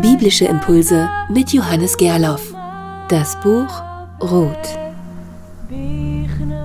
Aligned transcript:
Biblische 0.00 0.46
Impulse 0.46 1.08
mit 1.28 1.52
Johannes 1.52 1.96
Gerloff. 1.96 2.54
Das 3.08 3.38
Buch 3.40 3.82
Ruth. 4.20 4.78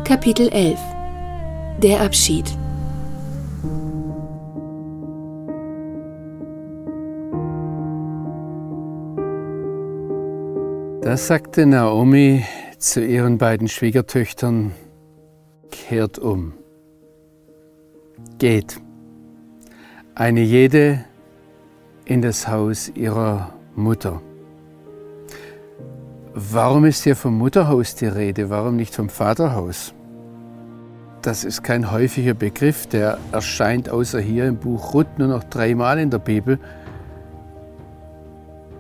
Kapitel 0.04 0.50
11. 0.50 0.80
Der 1.84 2.02
Abschied. 2.02 2.46
Da 11.02 11.18
sagte 11.18 11.66
Naomi 11.66 12.44
zu 12.80 13.06
ihren 13.06 13.38
beiden 13.38 13.68
Schwiegertöchtern, 13.68 14.72
kehrt 15.70 16.18
um, 16.18 16.54
geht, 18.40 18.78
eine 20.16 20.42
jede 20.42 21.06
in 22.06 22.22
das 22.22 22.48
Haus 22.48 22.90
ihrer 22.90 23.54
Mutter. 23.76 24.22
Warum 26.34 26.86
ist 26.86 27.04
hier 27.04 27.16
vom 27.16 27.38
Mutterhaus 27.38 27.96
die 27.96 28.08
Rede? 28.08 28.50
Warum 28.50 28.76
nicht 28.76 28.94
vom 28.94 29.10
Vaterhaus? 29.10 29.94
Das 31.22 31.44
ist 31.44 31.64
kein 31.64 31.92
häufiger 31.92 32.36
Begriff, 32.36 32.86
der 32.88 33.18
erscheint 33.32 33.90
außer 33.90 34.20
hier 34.20 34.46
im 34.46 34.58
Buch 34.58 34.94
Ruth 34.94 35.18
nur 35.18 35.28
noch 35.28 35.44
dreimal 35.44 35.98
in 35.98 36.12
der 36.12 36.20
Bibel 36.20 36.60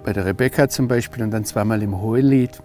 bei 0.04 0.14
der 0.14 0.26
Rebecca 0.26 0.70
zum 0.70 0.88
Beispiel 0.88 1.24
und 1.24 1.32
dann 1.32 1.44
zweimal 1.44 1.82
im 1.82 2.00
Hohelied. 2.00 2.62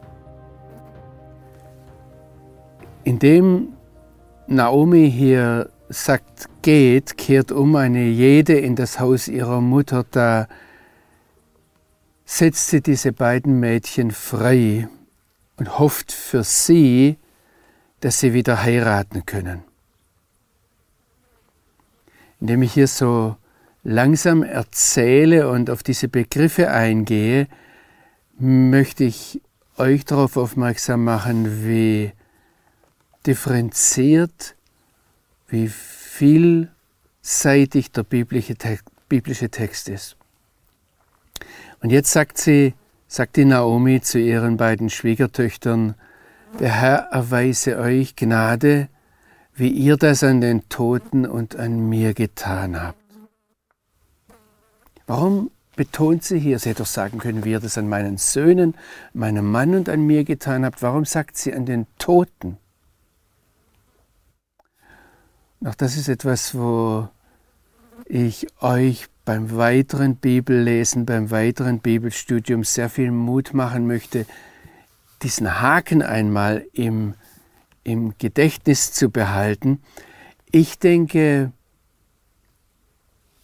Indem 3.02 3.68
Naomi 4.46 5.10
hier 5.10 5.70
sagt, 5.90 6.48
geht, 6.62 7.16
kehrt 7.18 7.52
um 7.52 7.76
eine 7.76 8.04
jede 8.04 8.54
in 8.58 8.76
das 8.76 9.00
Haus 9.00 9.28
ihrer 9.28 9.60
Mutter, 9.60 10.06
da 10.10 10.48
setzt 12.24 12.68
sie 12.68 12.80
diese 12.80 13.12
beiden 13.12 13.58
Mädchen 13.58 14.12
frei 14.12 14.88
und 15.56 15.78
hofft 15.78 16.12
für 16.12 16.44
sie, 16.44 17.18
dass 18.00 18.20
sie 18.20 18.32
wieder 18.32 18.62
heiraten 18.62 19.26
können. 19.26 19.62
Indem 22.40 22.62
ich 22.62 22.72
hier 22.72 22.86
so 22.86 23.36
langsam 23.82 24.42
erzähle 24.42 25.50
und 25.50 25.70
auf 25.70 25.82
diese 25.82 26.08
Begriffe 26.08 26.70
eingehe, 26.70 27.48
möchte 28.38 29.04
ich 29.04 29.42
euch 29.76 30.04
darauf 30.04 30.36
aufmerksam 30.36 31.04
machen, 31.04 31.66
wie 31.66 32.12
differenziert, 33.26 34.54
wie 35.50 35.68
vielseitig 35.68 36.72
der 37.92 38.02
biblische 38.04 38.56
Text 39.50 39.88
ist. 39.88 40.16
Und 41.82 41.90
jetzt 41.90 42.12
sagt 42.12 42.38
sie, 42.38 42.74
sagt 43.08 43.36
die 43.36 43.44
Naomi 43.44 44.00
zu 44.00 44.18
ihren 44.18 44.56
beiden 44.56 44.90
Schwiegertöchtern, 44.90 45.94
der 46.58 46.72
Herr 46.72 47.08
erweise 47.10 47.78
euch 47.78 48.16
Gnade, 48.16 48.88
wie 49.54 49.68
ihr 49.68 49.96
das 49.96 50.22
an 50.22 50.40
den 50.40 50.68
Toten 50.68 51.26
und 51.26 51.56
an 51.56 51.88
mir 51.88 52.14
getan 52.14 52.80
habt. 52.80 52.98
Warum 55.06 55.50
betont 55.76 56.24
sie 56.24 56.38
hier, 56.38 56.58
sie 56.58 56.70
hätte 56.70 56.82
doch 56.82 56.86
sagen 56.86 57.18
können, 57.18 57.44
wie 57.44 57.52
ihr 57.52 57.60
das 57.60 57.78
an 57.78 57.88
meinen 57.88 58.18
Söhnen, 58.18 58.74
meinem 59.14 59.50
Mann 59.50 59.74
und 59.74 59.88
an 59.88 60.06
mir 60.06 60.24
getan 60.24 60.64
habt. 60.64 60.82
Warum 60.82 61.04
sagt 61.04 61.36
sie 61.36 61.54
an 61.54 61.64
den 61.64 61.86
Toten? 61.98 62.58
Auch 65.62 65.74
das 65.74 65.98
ist 65.98 66.08
etwas, 66.08 66.54
wo 66.54 67.08
ich 68.06 68.46
euch 68.60 69.08
beim 69.26 69.54
weiteren 69.54 70.16
Bibellesen, 70.16 71.04
beim 71.04 71.30
weiteren 71.30 71.80
Bibelstudium 71.80 72.64
sehr 72.64 72.88
viel 72.88 73.10
Mut 73.10 73.52
machen 73.52 73.86
möchte, 73.86 74.24
diesen 75.22 75.60
Haken 75.60 76.00
einmal 76.00 76.64
im, 76.72 77.12
im 77.84 78.14
Gedächtnis 78.16 78.92
zu 78.92 79.10
behalten. 79.10 79.82
Ich 80.50 80.78
denke, 80.78 81.52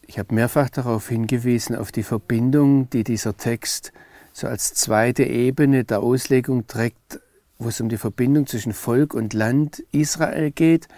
ich 0.06 0.18
habe 0.18 0.34
mehrfach 0.34 0.70
darauf 0.70 1.10
hingewiesen, 1.10 1.76
auf 1.76 1.92
die 1.92 2.02
Verbindung, 2.02 2.88
die 2.88 3.04
dieser 3.04 3.36
Text 3.36 3.92
so 4.32 4.46
als 4.46 4.72
zweite 4.72 5.24
Ebene 5.24 5.84
der 5.84 6.00
Auslegung 6.00 6.66
trägt, 6.66 7.20
wo 7.58 7.68
es 7.68 7.78
um 7.80 7.90
die 7.90 7.98
Verbindung 7.98 8.46
zwischen 8.46 8.72
Volk 8.72 9.12
und 9.12 9.34
Land 9.34 9.84
Israel 9.92 10.50
geht. 10.50 10.88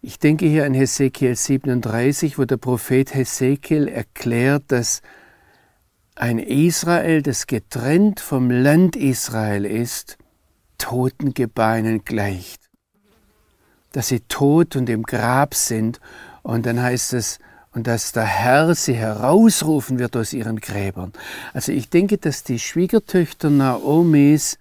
Ich 0.00 0.20
denke 0.20 0.46
hier 0.46 0.64
an 0.64 0.74
Hesekiel 0.74 1.34
37, 1.34 2.38
wo 2.38 2.44
der 2.44 2.56
Prophet 2.56 3.14
Hesekiel 3.14 3.88
erklärt, 3.88 4.64
dass 4.68 5.02
ein 6.14 6.38
Israel, 6.38 7.20
das 7.20 7.48
getrennt 7.48 8.20
vom 8.20 8.48
Land 8.48 8.94
Israel 8.94 9.64
ist, 9.64 10.16
toten 10.78 11.34
Gebeinen 11.34 12.04
gleicht. 12.04 12.70
Dass 13.90 14.08
sie 14.08 14.20
tot 14.20 14.76
und 14.76 14.88
im 14.88 15.02
Grab 15.02 15.54
sind. 15.54 16.00
Und 16.42 16.66
dann 16.66 16.80
heißt 16.80 17.14
es, 17.14 17.40
und 17.72 17.88
dass 17.88 18.12
der 18.12 18.24
Herr 18.24 18.74
sie 18.76 18.94
herausrufen 18.94 19.98
wird 19.98 20.16
aus 20.16 20.32
ihren 20.32 20.60
Gräbern. 20.60 21.12
Also 21.54 21.72
ich 21.72 21.90
denke, 21.90 22.18
dass 22.18 22.44
die 22.44 22.60
Schwiegertöchter 22.60 23.50
Naomis 23.50 24.58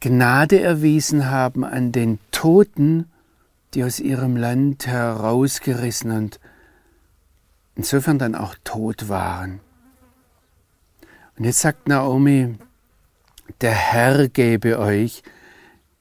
Gnade 0.00 0.60
erwiesen 0.60 1.30
haben 1.30 1.64
an 1.64 1.92
den 1.92 2.18
Toten, 2.32 3.11
die 3.74 3.84
aus 3.84 4.00
ihrem 4.00 4.36
Land 4.36 4.86
herausgerissen 4.86 6.10
und 6.10 6.40
insofern 7.74 8.18
dann 8.18 8.34
auch 8.34 8.54
tot 8.64 9.08
waren. 9.08 9.60
Und 11.36 11.44
jetzt 11.44 11.60
sagt 11.60 11.88
Naomi, 11.88 12.56
der 13.60 13.72
Herr 13.72 14.28
gebe 14.28 14.78
euch, 14.78 15.22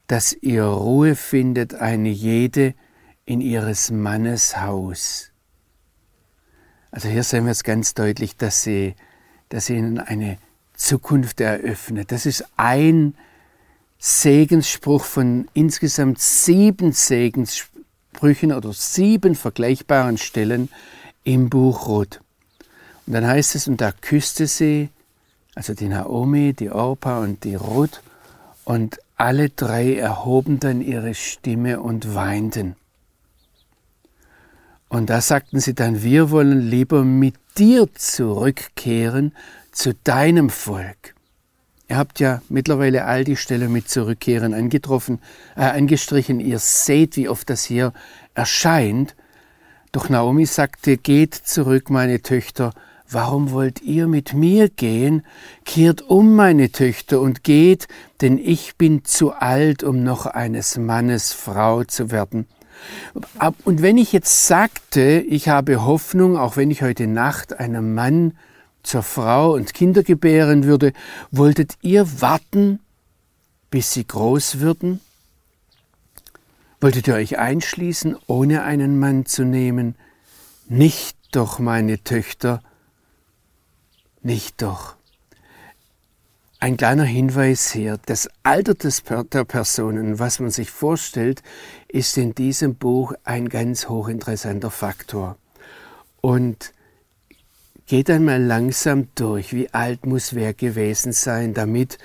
dass 0.07 0.33
ihr 0.33 0.65
Ruhe 0.65 1.15
findet, 1.15 1.75
eine 1.75 2.09
jede 2.09 2.75
in 3.25 3.39
ihres 3.39 3.91
Mannes 3.91 4.59
Haus. 4.59 5.31
Also 6.91 7.07
hier 7.07 7.23
sehen 7.23 7.45
wir 7.45 7.51
es 7.51 7.63
ganz 7.63 7.93
deutlich, 7.93 8.35
dass 8.35 8.63
sie, 8.63 8.95
dass 9.47 9.67
sie 9.67 9.77
ihnen 9.77 9.99
eine 9.99 10.38
Zukunft 10.73 11.39
eröffnet. 11.39 12.11
Das 12.11 12.25
ist 12.25 12.45
ein 12.57 13.15
Segensspruch 14.03 15.03
von 15.03 15.47
insgesamt 15.53 16.19
sieben 16.19 16.91
Segenssprüchen 16.91 18.51
oder 18.51 18.73
sieben 18.73 19.35
vergleichbaren 19.35 20.17
Stellen 20.17 20.69
im 21.23 21.51
Buch 21.51 21.88
Ruth. 21.88 22.19
Und 23.06 23.13
dann 23.13 23.28
heißt 23.28 23.53
es, 23.53 23.67
und 23.67 23.79
da 23.79 23.91
küsste 23.91 24.47
sie, 24.47 24.89
also 25.53 25.75
die 25.75 25.88
Naomi, 25.88 26.53
die 26.53 26.72
Orpa 26.72 27.19
und 27.19 27.44
die 27.44 27.53
Ruth, 27.53 28.01
und 28.66 28.97
alle 29.17 29.50
drei 29.51 29.95
erhoben 29.97 30.59
dann 30.59 30.81
ihre 30.81 31.13
Stimme 31.13 31.79
und 31.79 32.16
weinten. 32.16 32.75
Und 34.89 35.12
da 35.12 35.22
sagten 35.22 35.59
sie 35.59 35.75
dann, 35.75 36.01
wir 36.01 36.31
wollen 36.31 36.59
lieber 36.59 37.03
mit 37.03 37.35
dir 37.56 37.88
zurückkehren 37.94 39.35
zu 39.72 39.94
deinem 39.94 40.50
Volk. 40.50 41.13
Ihr 41.91 41.97
habt 41.97 42.22
ja 42.22 42.41
mittlerweile 42.47 43.03
all 43.03 43.25
die 43.25 43.35
Stelle 43.35 43.68
mit 43.68 43.90
Zurückkehren 43.90 44.53
angetroffen, 44.53 45.19
äh, 45.57 45.63
angestrichen. 45.63 46.40
Ihr 46.40 46.57
seht, 46.57 47.18
wie 47.18 47.28
oft 47.28 47.50
das 47.50 47.66
hier 47.66 47.91
erscheint. 48.34 49.13
Doch 49.91 50.07
Naomi 50.07 50.46
sagte, 50.46 50.96
geht 50.96 51.34
zurück, 51.34 51.90
meine 51.90 52.22
Töchter. 52.22 52.72
Warum 53.09 53.51
wollt 53.51 53.81
ihr 53.81 54.07
mit 54.07 54.34
mir 54.34 54.69
gehen? 54.69 55.25
Kehrt 55.66 56.01
um, 56.01 56.34
meine 56.34 56.72
Töchter, 56.72 57.19
und 57.19 57.44
geht, 57.44 57.90
denn 58.22 58.38
ich 58.38 58.78
bin 58.78 59.03
zu 59.03 59.34
alt, 59.34 59.84
um 59.84 60.01
noch 60.01 60.25
eines 60.25 60.78
Mannes 60.78 61.34
Frau 61.34 61.84
zu 61.84 62.09
werden. 62.09 62.47
Und 63.66 63.81
wenn 63.81 63.97
ich 63.97 64.13
jetzt 64.13 64.47
sagte, 64.47 65.25
ich 65.28 65.50
habe 65.50 65.84
Hoffnung, 65.84 66.38
auch 66.38 66.56
wenn 66.56 66.72
ich 66.72 66.84
heute 66.84 67.06
Nacht 67.07 67.59
einem 67.59 67.94
Mann 67.94 68.31
zur 68.84 69.03
Frau 69.03 69.53
und 69.53 69.74
Kinder 69.74 70.04
gebären 70.04 70.66
würde, 70.66 70.94
wolltet 71.31 71.78
ihr 71.81 72.22
warten, 72.22 72.80
bis 73.69 73.94
sie 73.94 74.06
groß 74.06 74.60
würden? 74.60 75.00
Wolltet 76.80 77.07
ihr 77.07 77.16
euch 77.16 77.38
einschließen, 77.38 78.18
ohne 78.28 78.63
einen 78.63 79.00
Mann 79.00 79.25
zu 79.25 79.44
nehmen? 79.44 79.95
Nicht 80.68 81.18
doch, 81.31 81.60
meine 81.60 82.04
Töchter, 82.04 82.62
nicht 84.22 84.62
doch. 84.62 84.95
Ein 86.60 86.77
kleiner 86.77 87.04
Hinweis 87.06 87.72
hier, 87.72 87.98
das 88.06 88.30
Alter 88.44 88.75
des, 88.75 89.04
der 89.04 89.45
Personen, 89.45 90.19
was 90.19 90.39
man 90.39 90.51
sich 90.51 90.69
vorstellt, 90.69 91.42
ist 91.88 92.18
in 92.18 92.36
diesem 92.36 92.75
Buch 92.75 93.13
ein 93.24 93.50
ganz 93.50 93.89
hochinteressanter 93.89 94.69
Faktor. 94.69 95.38
Und 96.22 96.74
geht 97.91 98.09
einmal 98.09 98.41
langsam 98.41 99.09
durch, 99.15 99.51
wie 99.51 99.73
alt 99.73 100.05
muss 100.05 100.33
wer 100.33 100.53
gewesen 100.53 101.11
sein, 101.11 101.53
damit 101.53 101.97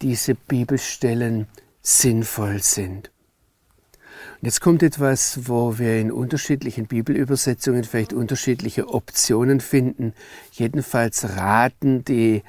diese 0.00 0.34
Bibelstellen 0.34 1.48
sinnvoll 1.82 2.62
sind. 2.62 3.10
Und 4.40 4.46
Jetzt 4.46 4.62
kommt 4.62 4.82
etwas, 4.82 5.40
wo 5.46 5.78
wir 5.78 6.00
in 6.00 6.10
unterschiedlichen 6.10 6.86
Bibelübersetzungen 6.86 7.84
vielleicht 7.84 8.14
unterschiedliche 8.14 8.88
Optionen 8.88 9.60
finden. 9.60 10.14
Jedenfalls 10.50 11.36
raten 11.36 12.06
die 12.06 12.42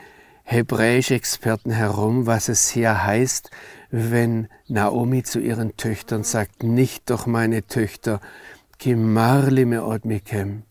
hebräische 0.43 1.15
Experten 1.15 1.71
herum, 1.71 2.27
was 2.27 2.47
es 2.47 2.69
hier 2.69 3.03
heißt, 3.03 3.51
wenn 3.91 4.47
Naomi 4.69 5.23
zu 5.23 5.41
ihren 5.41 5.75
Töchtern 5.75 6.23
sagt, 6.23 6.63
nicht 6.63 7.09
doch 7.09 7.25
meine 7.25 7.67
Töchter, 7.67 8.21
gemarli 8.77 9.65
me 9.65 9.99
mikem. 10.03 10.63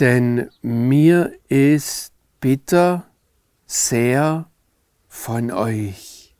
Denn 0.00 0.48
mir 0.62 1.32
ist 1.48 2.12
bitter 2.40 3.06
sehr 3.66 4.46
von 5.06 5.50
euch. 5.50 6.34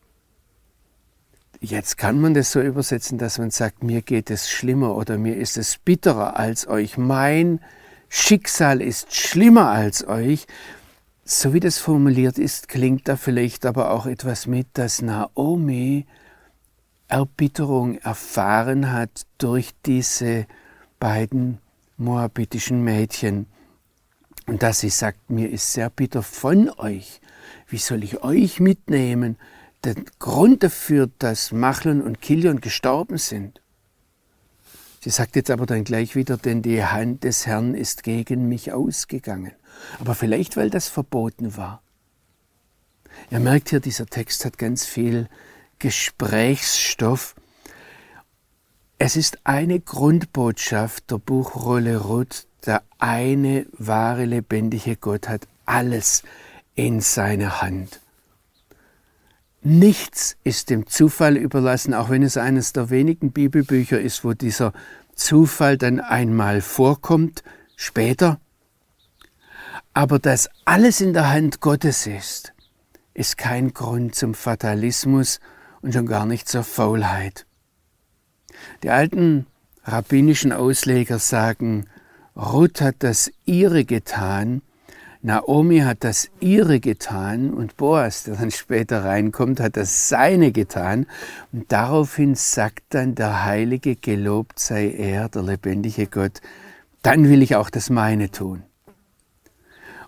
Jetzt 1.60 1.98
kann 1.98 2.18
man 2.22 2.32
das 2.32 2.52
so 2.52 2.62
übersetzen, 2.62 3.18
dass 3.18 3.38
man 3.38 3.50
sagt, 3.50 3.82
mir 3.84 4.00
geht 4.00 4.30
es 4.30 4.48
schlimmer 4.48 4.96
oder 4.96 5.18
mir 5.18 5.36
ist 5.36 5.58
es 5.58 5.76
bitterer 5.76 6.38
als 6.38 6.66
euch. 6.68 6.96
Mein 6.96 7.60
Schicksal 8.08 8.80
ist 8.80 9.14
schlimmer 9.14 9.68
als 9.68 10.08
euch. 10.08 10.46
So 11.22 11.52
wie 11.52 11.60
das 11.60 11.76
formuliert 11.76 12.38
ist, 12.38 12.68
klingt 12.68 13.08
da 13.08 13.16
vielleicht 13.16 13.66
aber 13.66 13.90
auch 13.90 14.06
etwas 14.06 14.46
mit, 14.46 14.68
dass 14.72 15.02
Naomi 15.02 16.06
Erbitterung 17.08 17.98
erfahren 17.98 18.90
hat 18.90 19.26
durch 19.36 19.72
diese 19.84 20.46
beiden 20.98 21.58
moabitischen 22.00 22.82
Mädchen. 22.82 23.46
Und 24.46 24.62
dass 24.62 24.80
sie 24.80 24.90
sagt, 24.90 25.30
mir 25.30 25.50
ist 25.50 25.72
sehr 25.72 25.90
bitter 25.90 26.22
von 26.22 26.70
euch. 26.78 27.20
Wie 27.68 27.78
soll 27.78 28.02
ich 28.02 28.22
euch 28.24 28.58
mitnehmen? 28.58 29.36
der 29.84 29.94
Grund 30.18 30.62
dafür, 30.62 31.10
dass 31.18 31.52
Machlon 31.52 32.02
und 32.02 32.20
Kilion 32.20 32.60
gestorben 32.60 33.18
sind. 33.18 33.60
Sie 35.00 35.10
sagt 35.10 35.36
jetzt 35.36 35.50
aber 35.50 35.64
dann 35.64 35.84
gleich 35.84 36.14
wieder, 36.14 36.36
denn 36.36 36.60
die 36.60 36.84
Hand 36.84 37.24
des 37.24 37.46
Herrn 37.46 37.74
ist 37.74 38.02
gegen 38.02 38.48
mich 38.48 38.72
ausgegangen. 38.72 39.52
Aber 39.98 40.14
vielleicht, 40.14 40.58
weil 40.58 40.68
das 40.68 40.88
verboten 40.88 41.56
war. 41.56 41.82
Ihr 43.30 43.40
merkt 43.40 43.70
hier, 43.70 43.80
dieser 43.80 44.06
Text 44.06 44.44
hat 44.44 44.58
ganz 44.58 44.84
viel 44.84 45.28
Gesprächsstoff. 45.78 47.34
Es 49.02 49.16
ist 49.16 49.38
eine 49.44 49.80
Grundbotschaft 49.80 51.10
der 51.10 51.16
Buchrolle 51.16 51.96
Ruth, 52.02 52.46
der 52.66 52.82
eine 52.98 53.64
wahre, 53.72 54.26
lebendige 54.26 54.94
Gott 54.96 55.26
hat 55.26 55.48
alles 55.64 56.22
in 56.74 57.00
seiner 57.00 57.62
Hand. 57.62 58.02
Nichts 59.62 60.36
ist 60.44 60.68
dem 60.68 60.86
Zufall 60.86 61.38
überlassen, 61.38 61.94
auch 61.94 62.10
wenn 62.10 62.22
es 62.22 62.36
eines 62.36 62.74
der 62.74 62.90
wenigen 62.90 63.32
Bibelbücher 63.32 63.98
ist, 63.98 64.22
wo 64.22 64.34
dieser 64.34 64.74
Zufall 65.14 65.78
dann 65.78 66.00
einmal 66.00 66.60
vorkommt, 66.60 67.42
später. 67.76 68.38
Aber 69.94 70.18
dass 70.18 70.50
alles 70.66 71.00
in 71.00 71.14
der 71.14 71.30
Hand 71.30 71.60
Gottes 71.62 72.06
ist, 72.06 72.52
ist 73.14 73.38
kein 73.38 73.72
Grund 73.72 74.14
zum 74.14 74.34
Fatalismus 74.34 75.40
und 75.80 75.94
schon 75.94 76.04
gar 76.04 76.26
nicht 76.26 76.50
zur 76.50 76.64
Faulheit. 76.64 77.46
Die 78.82 78.90
alten 78.90 79.46
rabbinischen 79.84 80.52
Ausleger 80.52 81.18
sagen, 81.18 81.86
Ruth 82.36 82.80
hat 82.80 82.96
das 83.00 83.30
ihre 83.44 83.84
getan, 83.84 84.62
Naomi 85.22 85.80
hat 85.80 86.02
das 86.02 86.30
ihre 86.40 86.80
getan 86.80 87.52
und 87.52 87.76
Boas, 87.76 88.24
der 88.24 88.36
dann 88.36 88.50
später 88.50 89.04
reinkommt, 89.04 89.60
hat 89.60 89.76
das 89.76 90.08
seine 90.08 90.50
getan. 90.50 91.06
Und 91.52 91.70
daraufhin 91.70 92.34
sagt 92.34 92.84
dann 92.90 93.14
der 93.14 93.44
Heilige, 93.44 93.96
gelobt 93.96 94.58
sei 94.58 94.90
er, 94.90 95.28
der 95.28 95.42
lebendige 95.42 96.06
Gott, 96.06 96.40
dann 97.02 97.28
will 97.28 97.42
ich 97.42 97.54
auch 97.56 97.68
das 97.68 97.90
meine 97.90 98.30
tun. 98.30 98.62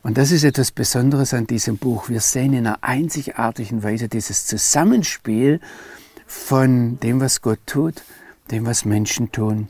Und 0.02 0.16
das 0.16 0.32
ist 0.32 0.44
etwas 0.44 0.70
Besonderes 0.72 1.34
an 1.34 1.46
diesem 1.46 1.76
Buch. 1.76 2.08
Wir 2.08 2.20
sehen 2.20 2.54
in 2.54 2.66
einer 2.66 2.82
einzigartigen 2.82 3.82
Weise 3.82 4.08
dieses 4.08 4.46
Zusammenspiel 4.46 5.60
von 6.26 6.98
dem, 7.00 7.20
was 7.20 7.42
Gott 7.42 7.60
tut, 7.66 8.02
dem, 8.52 8.66
was 8.66 8.84
Menschen 8.84 9.32
tun. 9.32 9.68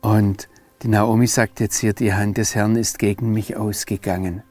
Und 0.00 0.48
die 0.82 0.88
Naomi 0.88 1.26
sagt 1.26 1.60
jetzt 1.60 1.78
hier, 1.78 1.92
die 1.92 2.14
Hand 2.14 2.38
des 2.38 2.54
Herrn 2.54 2.76
ist 2.76 2.98
gegen 2.98 3.32
mich 3.32 3.56
ausgegangen. 3.56 4.42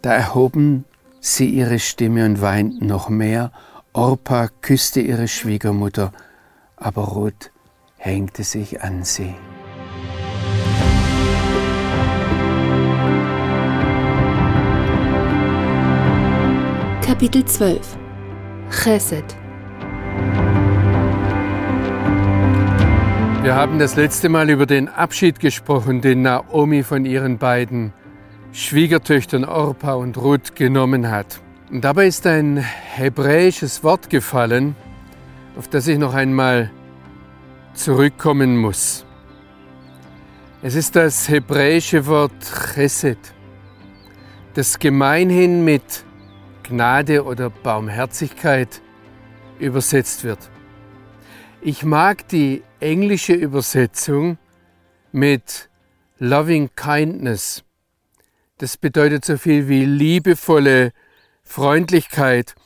Da 0.00 0.14
erhoben 0.14 0.84
sie 1.20 1.48
ihre 1.48 1.78
Stimme 1.78 2.24
und 2.24 2.40
weinten 2.40 2.86
noch 2.86 3.08
mehr. 3.08 3.52
Orpa 3.92 4.48
küsste 4.62 5.00
ihre 5.00 5.28
Schwiegermutter, 5.28 6.12
aber 6.76 7.02
Ruth 7.02 7.52
hängte 7.96 8.42
sich 8.42 8.82
an 8.82 9.04
sie. 9.04 9.34
Kapitel 17.02 17.44
12 17.44 17.98
Chesed 18.70 19.36
Wir 23.42 23.56
haben 23.56 23.80
das 23.80 23.96
letzte 23.96 24.28
Mal 24.28 24.50
über 24.50 24.66
den 24.66 24.88
Abschied 24.88 25.40
gesprochen, 25.40 26.00
den 26.00 26.22
Naomi 26.22 26.84
von 26.84 27.04
ihren 27.04 27.38
beiden 27.38 27.92
Schwiegertöchtern 28.52 29.44
Orpa 29.44 29.94
und 29.94 30.16
Ruth 30.16 30.54
genommen 30.54 31.10
hat. 31.10 31.40
Und 31.68 31.82
dabei 31.82 32.06
ist 32.06 32.24
ein 32.28 32.58
hebräisches 32.58 33.82
Wort 33.82 34.10
gefallen, 34.10 34.76
auf 35.58 35.66
das 35.66 35.88
ich 35.88 35.98
noch 35.98 36.14
einmal 36.14 36.70
zurückkommen 37.74 38.58
muss. 38.58 39.04
Es 40.62 40.76
ist 40.76 40.94
das 40.94 41.28
hebräische 41.28 42.06
Wort 42.06 42.30
Chesed, 42.74 43.18
das 44.54 44.78
gemeinhin 44.78 45.64
mit 45.64 46.04
Gnade 46.62 47.24
oder 47.24 47.50
Barmherzigkeit 47.50 48.80
übersetzt 49.58 50.22
wird. 50.22 50.51
Ich 51.64 51.84
mag 51.84 52.26
die 52.26 52.64
englische 52.80 53.34
Übersetzung 53.34 54.36
mit 55.12 55.70
Loving 56.18 56.70
Kindness. 56.74 57.62
Das 58.58 58.76
bedeutet 58.76 59.24
so 59.24 59.38
viel 59.38 59.68
wie 59.68 59.84
liebevolle 59.84 60.90
Freundlichkeit, 61.44 62.56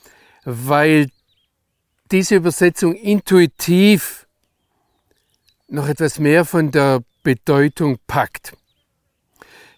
weil 0.46 1.10
diese 2.10 2.36
Übersetzung 2.36 2.94
intuitiv 2.94 4.26
noch 5.68 5.88
etwas 5.88 6.18
mehr 6.18 6.46
von 6.46 6.70
der 6.70 7.00
Bedeutung 7.22 7.98
packt. 8.06 8.54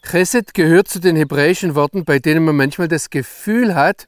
Chesed 0.08 0.54
gehört 0.54 0.86
zu 0.86 1.00
den 1.00 1.16
hebräischen 1.16 1.74
Worten, 1.74 2.04
bei 2.04 2.20
denen 2.20 2.44
man 2.44 2.54
manchmal 2.54 2.86
das 2.86 3.10
Gefühl 3.10 3.74
hat, 3.74 4.06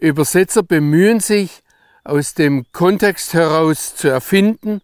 Übersetzer 0.00 0.62
bemühen 0.62 1.20
sich, 1.20 1.62
aus 2.04 2.34
dem 2.34 2.64
Kontext 2.72 3.34
heraus 3.34 3.94
zu 3.96 4.08
erfinden, 4.08 4.80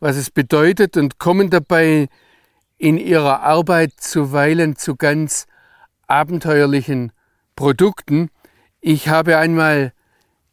was 0.00 0.16
es 0.16 0.30
bedeutet 0.30 0.96
und 0.96 1.18
kommen 1.18 1.50
dabei 1.50 2.08
in 2.78 2.98
ihrer 2.98 3.40
Arbeit 3.40 3.92
zuweilen 3.98 4.76
zu 4.76 4.96
ganz 4.96 5.46
abenteuerlichen 6.06 7.12
Produkten. 7.56 8.30
Ich 8.80 9.08
habe 9.08 9.38
einmal 9.38 9.92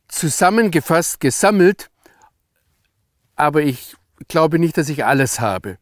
zusammengefasst, 0.08 1.20
gesammelt, 1.20 1.90
aber 3.36 3.62
ich 3.64 3.96
glaube 4.28 4.60
nicht, 4.60 4.78
dass 4.78 4.90
ich 4.90 5.06
alles 5.06 5.40
habe. 5.40 5.78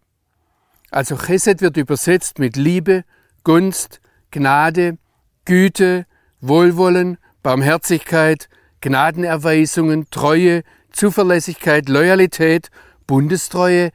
Also 0.91 1.17
Chesed 1.17 1.61
wird 1.61 1.77
übersetzt 1.77 2.39
mit 2.39 2.55
Liebe, 2.55 3.03
Gunst, 3.43 4.01
Gnade, 4.31 4.97
Güte, 5.45 6.05
Wohlwollen, 6.41 7.17
Barmherzigkeit, 7.43 8.49
Gnadenerweisungen, 8.81 10.09
Treue, 10.09 10.63
Zuverlässigkeit, 10.91 11.89
Loyalität, 11.89 12.69
Bundestreue, 13.07 13.91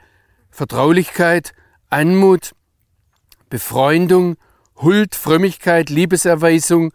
Vertraulichkeit, 0.51 1.53
Anmut, 1.91 2.55
Befreundung, 3.51 4.37
Huld, 4.77 5.15
Frömmigkeit, 5.15 5.91
Liebeserweisung, 5.91 6.93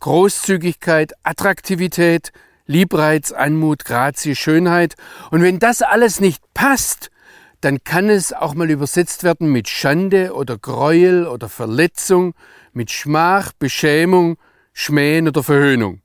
Großzügigkeit, 0.00 1.12
Attraktivität, 1.22 2.32
Liebreiz, 2.66 3.32
Anmut, 3.32 3.84
Grazie, 3.84 4.36
Schönheit. 4.36 4.94
Und 5.30 5.42
wenn 5.42 5.58
das 5.58 5.82
alles 5.82 6.20
nicht 6.20 6.42
passt, 6.54 7.10
dann 7.60 7.82
kann 7.84 8.10
es 8.10 8.32
auch 8.34 8.54
mal 8.54 8.70
übersetzt 8.70 9.24
werden 9.24 9.50
mit 9.50 9.68
Schande 9.68 10.34
oder 10.34 10.58
Gräuel 10.58 11.26
oder 11.26 11.48
Verletzung, 11.48 12.34
mit 12.74 12.90
Schmach, 12.90 13.52
Beschämung, 13.58 14.36
Schmähen 14.74 15.28
oder 15.28 15.42
Verhöhnung. 15.42 16.02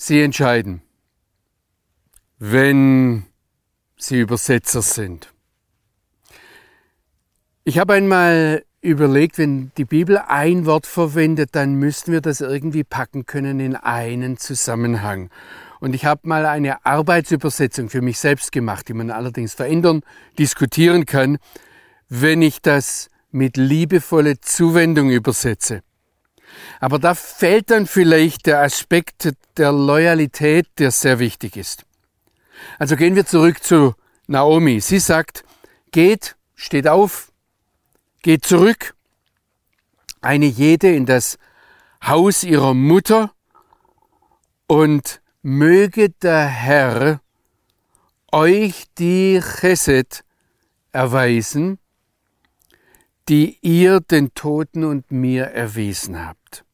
Sie 0.00 0.22
entscheiden, 0.22 0.80
wenn 2.38 3.24
Sie 3.96 4.20
Übersetzer 4.20 4.80
sind. 4.80 5.34
Ich 7.64 7.80
habe 7.80 7.94
einmal 7.94 8.64
überlegt, 8.80 9.38
wenn 9.38 9.72
die 9.76 9.84
Bibel 9.84 10.18
ein 10.18 10.66
Wort 10.66 10.86
verwendet, 10.86 11.50
dann 11.52 11.74
müssten 11.74 12.12
wir 12.12 12.20
das 12.20 12.40
irgendwie 12.40 12.84
packen 12.84 13.26
können 13.26 13.58
in 13.58 13.74
einen 13.74 14.38
Zusammenhang. 14.38 15.30
Und 15.80 15.96
ich 15.96 16.04
habe 16.04 16.28
mal 16.28 16.46
eine 16.46 16.86
Arbeitsübersetzung 16.86 17.90
für 17.90 18.00
mich 18.00 18.20
selbst 18.20 18.52
gemacht, 18.52 18.86
die 18.88 18.94
man 18.94 19.10
allerdings 19.10 19.54
verändern, 19.54 20.02
diskutieren 20.38 21.06
kann, 21.06 21.38
wenn 22.08 22.40
ich 22.40 22.62
das 22.62 23.10
mit 23.32 23.56
liebevolle 23.56 24.40
Zuwendung 24.40 25.10
übersetze. 25.10 25.82
Aber 26.80 26.98
da 26.98 27.14
fällt 27.14 27.70
dann 27.70 27.86
vielleicht 27.86 28.46
der 28.46 28.60
Aspekt 28.60 29.32
der 29.56 29.72
Loyalität, 29.72 30.66
der 30.78 30.90
sehr 30.90 31.18
wichtig 31.18 31.56
ist. 31.56 31.84
Also 32.78 32.96
gehen 32.96 33.16
wir 33.16 33.26
zurück 33.26 33.62
zu 33.62 33.94
Naomi. 34.26 34.80
Sie 34.80 34.98
sagt, 34.98 35.44
geht, 35.90 36.36
steht 36.54 36.86
auf, 36.88 37.32
geht 38.22 38.44
zurück, 38.44 38.94
eine 40.20 40.46
jede 40.46 40.94
in 40.94 41.06
das 41.06 41.38
Haus 42.04 42.44
ihrer 42.44 42.74
Mutter 42.74 43.32
und 44.66 45.20
möge 45.42 46.10
der 46.10 46.46
Herr 46.46 47.20
euch 48.30 48.84
die 48.98 49.40
Chesed 49.40 50.24
erweisen, 50.92 51.78
die 53.28 53.58
ihr 53.60 54.00
den 54.00 54.32
Toten 54.34 54.84
und 54.84 55.10
mir 55.10 55.44
erwiesen 55.44 56.26
habt. 56.26 56.64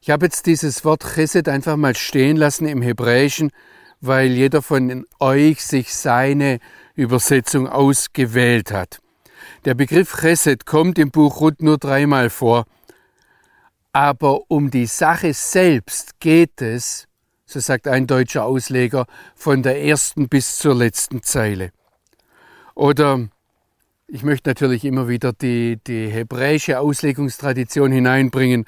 Ich 0.00 0.10
habe 0.10 0.26
jetzt 0.26 0.46
dieses 0.46 0.84
Wort 0.84 1.04
Chesed 1.14 1.48
einfach 1.48 1.76
mal 1.76 1.94
stehen 1.94 2.36
lassen 2.36 2.66
im 2.66 2.80
Hebräischen, 2.80 3.50
weil 4.00 4.28
jeder 4.28 4.62
von 4.62 5.04
euch 5.18 5.62
sich 5.62 5.94
seine 5.94 6.60
Übersetzung 6.94 7.68
ausgewählt 7.68 8.70
hat. 8.70 9.00
Der 9.64 9.74
Begriff 9.74 10.20
Chesed 10.20 10.64
kommt 10.64 10.98
im 10.98 11.10
Buch 11.10 11.40
Ruth 11.40 11.60
nur 11.60 11.76
dreimal 11.78 12.30
vor, 12.30 12.64
aber 13.92 14.50
um 14.50 14.70
die 14.70 14.86
Sache 14.86 15.34
selbst 15.34 16.20
geht 16.20 16.62
es, 16.62 17.06
so 17.44 17.60
sagt 17.60 17.88
ein 17.88 18.06
deutscher 18.06 18.44
Ausleger, 18.44 19.06
von 19.34 19.62
der 19.62 19.82
ersten 19.82 20.28
bis 20.28 20.56
zur 20.58 20.74
letzten 20.74 21.22
Zeile. 21.22 21.72
Oder 22.74 23.28
ich 24.08 24.22
möchte 24.22 24.48
natürlich 24.48 24.84
immer 24.86 25.06
wieder 25.06 25.34
die, 25.34 25.78
die 25.86 26.08
hebräische 26.08 26.80
Auslegungstradition 26.80 27.92
hineinbringen. 27.92 28.64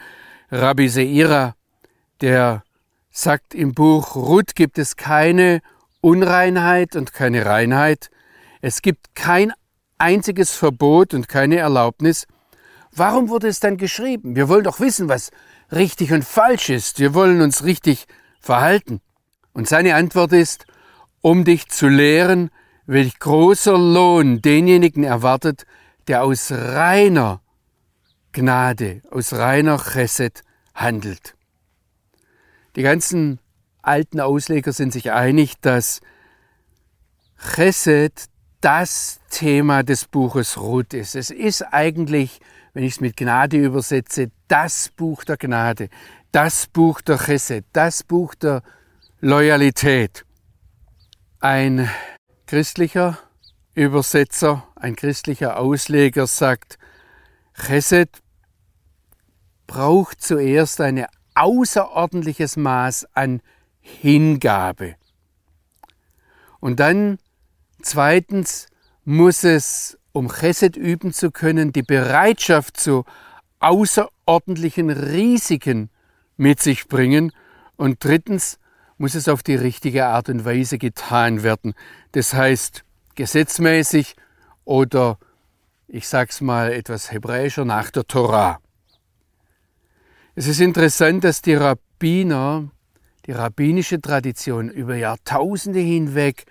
Rabbi 0.50 0.88
Seira, 0.88 1.54
der 2.20 2.62
sagt 3.10 3.54
im 3.54 3.72
Buch 3.72 4.14
Ruth 4.16 4.54
gibt 4.54 4.78
es 4.78 4.96
keine 4.96 5.62
Unreinheit 6.02 6.94
und 6.94 7.14
keine 7.14 7.46
Reinheit. 7.46 8.10
Es 8.60 8.82
gibt 8.82 9.14
kein 9.14 9.52
einziges 9.96 10.52
Verbot 10.52 11.14
und 11.14 11.28
keine 11.28 11.56
Erlaubnis. 11.56 12.26
Warum 12.92 13.30
wurde 13.30 13.48
es 13.48 13.60
dann 13.60 13.78
geschrieben? 13.78 14.36
Wir 14.36 14.48
wollen 14.48 14.64
doch 14.64 14.78
wissen, 14.78 15.08
was 15.08 15.30
richtig 15.72 16.12
und 16.12 16.24
falsch 16.24 16.68
ist. 16.68 16.98
Wir 16.98 17.14
wollen 17.14 17.40
uns 17.40 17.64
richtig 17.64 18.06
verhalten. 18.40 19.00
Und 19.54 19.68
seine 19.68 19.94
Antwort 19.94 20.32
ist, 20.32 20.66
um 21.22 21.44
dich 21.44 21.68
zu 21.68 21.88
lehren, 21.88 22.50
welch 22.90 23.20
großer 23.20 23.78
Lohn 23.78 24.42
denjenigen 24.42 25.04
erwartet, 25.04 25.64
der 26.08 26.24
aus 26.24 26.50
reiner 26.50 27.40
Gnade, 28.32 29.00
aus 29.12 29.32
reiner 29.32 29.78
Chesed 29.78 30.42
handelt. 30.74 31.36
Die 32.74 32.82
ganzen 32.82 33.38
alten 33.80 34.18
Ausleger 34.18 34.72
sind 34.72 34.92
sich 34.92 35.12
einig, 35.12 35.54
dass 35.60 36.00
Chesed 37.54 38.24
das 38.60 39.20
Thema 39.30 39.84
des 39.84 40.06
Buches 40.06 40.58
Ruth 40.58 40.92
ist. 40.92 41.14
Es 41.14 41.30
ist 41.30 41.62
eigentlich, 41.62 42.40
wenn 42.72 42.82
ich 42.82 42.94
es 42.94 43.00
mit 43.00 43.16
Gnade 43.16 43.56
übersetze, 43.56 44.32
das 44.48 44.90
Buch 44.96 45.22
der 45.22 45.36
Gnade, 45.36 45.90
das 46.32 46.66
Buch 46.66 47.00
der 47.02 47.18
Chesed, 47.18 47.64
das 47.72 48.02
Buch 48.02 48.34
der 48.34 48.62
Loyalität. 49.20 50.24
Ein 51.38 51.88
christlicher 52.50 53.16
Übersetzer, 53.74 54.66
ein 54.74 54.96
christlicher 54.96 55.56
Ausleger 55.56 56.26
sagt, 56.26 56.78
Chesed 57.54 58.10
braucht 59.68 60.20
zuerst 60.20 60.80
ein 60.80 61.06
außerordentliches 61.36 62.56
Maß 62.56 63.06
an 63.14 63.40
Hingabe. 63.80 64.96
Und 66.58 66.80
dann 66.80 67.20
Zweitens 67.82 68.66
muss 69.04 69.44
es, 69.44 69.96
um 70.12 70.28
Chesed 70.28 70.76
üben 70.76 71.12
zu 71.12 71.30
können, 71.30 71.72
die 71.72 71.82
Bereitschaft 71.82 72.78
zu 72.78 73.04
außerordentlichen 73.60 74.90
Risiken 74.90 75.88
mit 76.36 76.60
sich 76.60 76.88
bringen. 76.88 77.32
Und 77.76 78.04
drittens 78.04 78.58
muss 79.00 79.14
es 79.14 79.28
auf 79.28 79.42
die 79.42 79.54
richtige 79.54 80.04
Art 80.04 80.28
und 80.28 80.44
Weise 80.44 80.76
getan 80.76 81.42
werden. 81.42 81.72
Das 82.12 82.34
heißt 82.34 82.84
gesetzmäßig 83.14 84.14
oder 84.66 85.18
ich 85.88 86.06
sag's 86.06 86.42
mal 86.42 86.70
etwas 86.70 87.10
hebräischer 87.10 87.64
nach 87.64 87.90
der 87.90 88.06
Torah. 88.06 88.60
Es 90.34 90.46
ist 90.46 90.60
interessant, 90.60 91.24
dass 91.24 91.40
die 91.40 91.54
Rabbiner, 91.54 92.68
die 93.24 93.32
rabbinische 93.32 94.02
Tradition 94.02 94.68
über 94.68 94.96
Jahrtausende 94.96 95.80
hinweg 95.80 96.44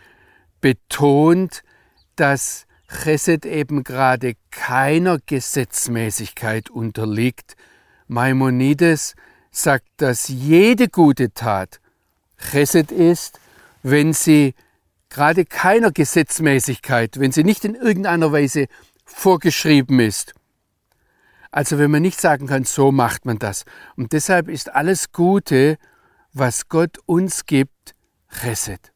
betont, 0.60 1.62
dass 2.16 2.66
Chesed 3.04 3.46
eben 3.46 3.84
gerade 3.84 4.34
keiner 4.50 5.20
Gesetzmäßigkeit 5.24 6.72
unterliegt. 6.72 7.56
Maimonides 8.08 9.14
sagt, 9.52 9.86
dass 9.98 10.30
jede 10.30 10.90
gute 10.90 11.32
Tat 11.32 11.80
Chesed 12.40 12.92
ist, 12.92 13.40
wenn 13.84 14.14
sie 14.14 14.56
gerade 15.10 15.46
keiner 15.46 15.92
Gesetzmäßigkeit, 15.92 17.20
wenn 17.20 17.32
sie 17.32 17.44
nicht 17.44 17.66
in 17.66 17.76
irgendeiner 17.76 18.32
Weise 18.32 18.68
vorgeschrieben 19.06 20.00
ist. 20.00 20.34
Also 21.52 21.80
wenn 21.80 21.92
man 21.92 22.04
nicht 22.04 22.22
sagen 22.22 22.48
kann, 22.48 22.64
so 22.64 22.92
macht 22.92 23.26
man 23.26 23.40
das. 23.40 23.66
Und 23.96 24.14
deshalb 24.14 24.50
ist 24.50 24.74
alles 24.74 25.12
Gute, 25.12 25.78
was 26.32 26.70
Gott 26.70 27.00
uns 27.06 27.46
gibt, 27.46 27.96
Chesed. 28.30 28.92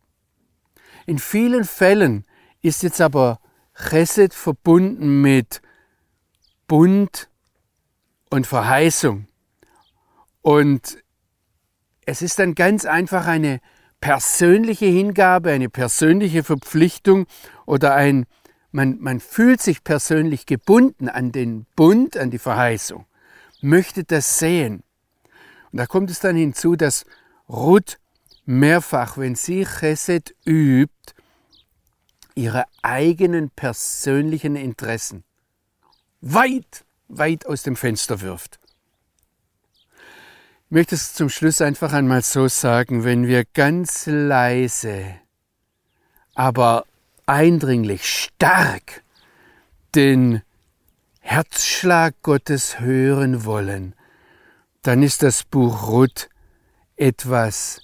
In 1.06 1.18
vielen 1.18 1.66
Fällen 1.66 2.26
ist 2.62 2.84
jetzt 2.84 3.02
aber 3.02 3.40
Chesed 3.76 4.34
verbunden 4.34 5.22
mit 5.22 5.62
Bund 6.68 7.30
und 8.30 8.46
Verheißung. 8.46 9.28
Und 10.42 11.03
es 12.06 12.22
ist 12.22 12.40
dann 12.40 12.56
ganz 12.56 12.86
einfach 12.86 13.28
eine 13.28 13.60
persönliche 14.02 14.86
Hingabe, 14.86 15.52
eine 15.52 15.70
persönliche 15.70 16.44
Verpflichtung 16.44 17.26
oder 17.66 17.96
ein, 17.96 18.26
man, 18.72 19.00
man 19.00 19.20
fühlt 19.20 19.62
sich 19.62 19.84
persönlich 19.84 20.46
gebunden 20.46 21.08
an 21.08 21.32
den 21.32 21.66
Bund, 21.76 22.18
an 22.18 22.32
die 22.32 22.40
Verheißung, 22.40 23.06
möchte 23.62 24.04
das 24.04 24.40
sehen. 24.40 24.84
Und 25.72 25.78
da 25.78 25.86
kommt 25.86 26.10
es 26.10 26.20
dann 26.20 26.36
hinzu, 26.36 26.76
dass 26.76 27.06
Ruth 27.48 27.98
mehrfach, 28.46 29.18
wenn 29.18 29.36
sie 29.36 29.66
Chesed 29.66 30.36
übt, 30.46 31.14
ihre 32.36 32.66
eigenen 32.82 33.52
persönlichen 33.52 34.56
Interessen 34.56 35.24
weit, 36.24 36.86
weit 37.08 37.46
aus 37.46 37.64
dem 37.64 37.76
Fenster 37.76 38.22
wirft. 38.22 38.60
Möchte 40.74 40.96
es 40.96 41.14
zum 41.14 41.30
Schluss 41.30 41.62
einfach 41.62 41.94
einmal 41.94 42.24
so 42.24 42.48
sagen, 42.48 43.04
wenn 43.04 43.28
wir 43.28 43.44
ganz 43.54 44.08
leise, 44.08 45.06
aber 46.34 46.86
eindringlich, 47.28 48.10
stark 48.10 49.04
den 49.94 50.42
Herzschlag 51.20 52.16
Gottes 52.24 52.80
hören 52.80 53.46
wollen, 53.46 53.94
dann 54.82 55.04
ist 55.04 55.22
das 55.22 55.44
Buch 55.44 55.90
Ruth 55.90 56.28
etwas 56.96 57.82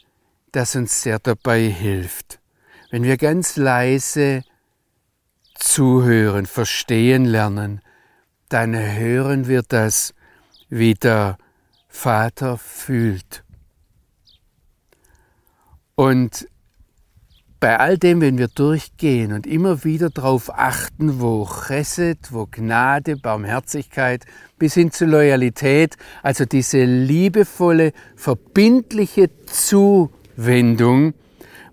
das 0.52 0.76
uns 0.76 1.04
sehr 1.04 1.20
dabei 1.20 1.62
hilft. 1.62 2.40
Wenn 2.90 3.04
wir 3.04 3.18
ganz 3.18 3.56
leise 3.56 4.44
zuhören, 5.54 6.48
verstehen 6.48 7.26
lernen, 7.26 7.82
dann 8.50 8.76
hören 8.76 9.48
wir 9.48 9.62
das, 9.62 10.16
wie 10.70 10.96
der 10.96 11.38
Vater 12.00 12.58
fühlt. 12.58 13.44
Und 15.96 16.48
bei 17.60 17.78
all 17.78 17.98
dem, 17.98 18.22
wenn 18.22 18.38
wir 18.38 18.48
durchgehen 18.48 19.34
und 19.34 19.46
immer 19.46 19.84
wieder 19.84 20.10
darauf 20.10 20.50
achten, 20.58 21.20
wo 21.20 21.46
Chesed, 21.46 22.32
wo 22.32 22.48
Gnade, 22.50 23.18
Barmherzigkeit 23.18 24.26
bis 24.58 24.76
hin 24.76 24.92
zu 24.92 25.06
Loyalität, 25.06 25.98
also 26.24 26.46
diese 26.46 26.86
liebevolle, 26.86 27.92
verbindliche 28.16 29.30
Zuhörung, 29.46 30.14
Wendung, 30.46 31.14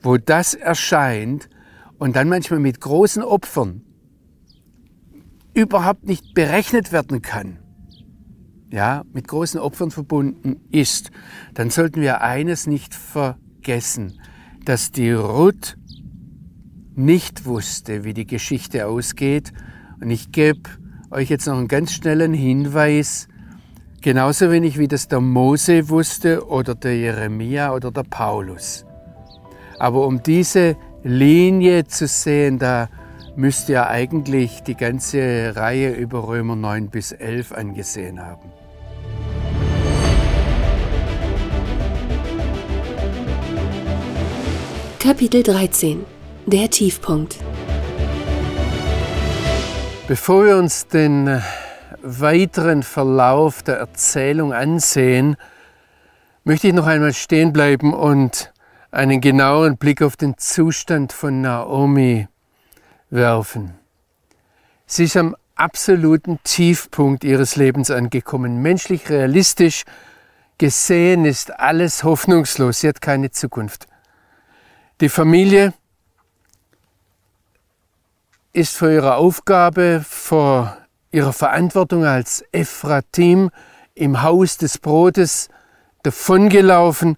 wo 0.03 0.17
das 0.17 0.55
erscheint 0.55 1.49
und 1.99 2.17
dann 2.17 2.29
manchmal 2.29 2.61
mit 2.61 2.81
großen 2.81 3.23
Opfern 3.23 3.83
überhaupt 5.55 6.05
nicht 6.05 6.35
berechnet 6.35 6.93
werden 6.93 7.23
kann, 7.23 7.59
ja, 8.71 9.05
mit 9.13 9.29
großen 9.29 9.61
Opfern 9.61 9.91
verbunden 9.91 10.61
ist, 10.71 11.11
dann 11.55 11.71
sollten 11.71 12.01
wir 12.01 12.21
eines 12.21 12.67
nicht 12.67 12.95
vergessen 12.95 14.19
dass 14.67 14.91
die 14.91 15.13
Ruth 15.13 15.79
nicht 16.97 17.47
wusste, 17.47 18.05
wie 18.05 18.15
die 18.15 18.27
Geschichte 18.27 18.87
ausgeht. 18.87 19.53
Und 20.01 20.11
ich 20.11 20.33
gebe 20.33 20.69
euch 21.11 21.31
jetzt 21.31 21.47
noch 21.47 21.57
einen 21.57 21.69
ganz 21.69 21.93
schnellen 21.93 22.35
Hinweis, 22.35 23.29
genauso 24.03 24.51
wenig 24.51 24.77
wie 24.77 24.89
das 24.89 25.07
der 25.09 25.21
Mose 25.21 25.89
wusste 25.89 26.47
oder 26.49 26.75
der 26.75 26.97
Jeremia 26.97 27.73
oder 27.73 27.93
der 27.93 28.03
Paulus. 28.03 28.85
Aber 29.79 30.07
um 30.07 30.23
diese 30.23 30.77
Linie 31.05 31.85
zu 31.85 32.09
sehen, 32.09 32.59
da 32.59 32.89
müsst 33.37 33.69
ihr 33.69 33.87
eigentlich 33.89 34.63
die 34.63 34.77
ganze 34.77 35.53
Reihe 35.55 35.91
über 35.91 36.27
Römer 36.27 36.57
9 36.57 36.89
bis 36.89 37.13
11 37.13 37.53
angesehen 37.53 38.21
haben. 38.21 38.53
Kapitel 44.99 45.43
13 45.43 46.05
Der 46.47 46.69
Tiefpunkt 46.69 47.39
Bevor 50.09 50.47
wir 50.47 50.57
uns 50.57 50.87
den 50.87 51.27
äh, 51.27 51.41
weiteren 52.01 52.83
Verlauf 52.85 53.63
der 53.63 53.77
Erzählung 53.79 54.53
ansehen, 54.53 55.37
möchte 56.45 56.69
ich 56.69 56.75
noch 56.75 56.87
einmal 56.87 57.13
stehen 57.13 57.53
bleiben 57.53 57.93
und 57.93 58.53
einen 58.93 59.21
genauen 59.21 59.77
Blick 59.77 60.03
auf 60.03 60.17
den 60.17 60.39
Zustand 60.39 61.13
von 61.13 61.41
Naomi 61.41 62.29
werfen. 63.11 63.75
Sie 64.87 65.05
ist 65.05 65.17
am 65.17 65.37
absoluten 65.55 66.39
Tiefpunkt 66.45 67.25
ihres 67.25 67.57
Lebens 67.57 67.91
angekommen. 67.91 68.63
Menschlich 68.63 69.09
realistisch 69.09 69.85
gesehen 70.59 71.25
ist 71.25 71.59
alles 71.59 72.05
hoffnungslos. 72.05 72.81
Sie 72.81 72.89
hat 72.89 73.01
keine 73.01 73.31
Zukunft. 73.31 73.87
Die 75.01 75.09
Familie 75.09 75.75
ist 78.53 78.77
vor 78.77 78.89
ihrer 78.89 79.17
Aufgabe, 79.17 80.03
vor 80.07 80.79
ihrer 81.11 81.33
Verantwortung 81.33 82.05
als 82.05 82.45
Ephratim 82.53 83.51
im 83.95 84.23
Haus 84.23 84.57
des 84.57 84.79
Brotes 84.79 85.49
davongelaufen 86.03 87.17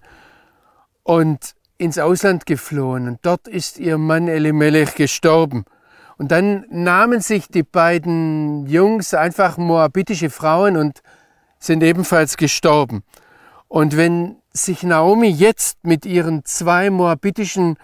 und 1.03 1.55
ins 1.77 1.97
Ausland 1.97 2.45
geflohen. 2.45 3.07
Und 3.07 3.19
dort 3.21 3.47
ist 3.47 3.79
ihr 3.79 3.97
Mann 3.97 4.27
Elimelech 4.27 4.95
gestorben. 4.95 5.65
Und 6.19 6.33
dann 6.33 6.65
nahmen 6.69 7.21
sich 7.21 7.47
die 7.47 7.63
beiden 7.63 8.67
Jungs 8.67 9.13
einfach 9.13 9.57
moabitische 9.57 10.29
Frauen 10.29 10.75
und 10.75 11.01
sind 11.59 11.81
ebenfalls 11.81 12.35
gestorben. 12.35 13.03
Und 13.69 13.95
wenn 13.95 14.35
sich 14.51 14.83
Naomi 14.83 15.29
jetzt 15.29 15.85
mit 15.85 16.05
ihren 16.05 16.43
zwei 16.43 16.89
moabitischen 16.89 17.77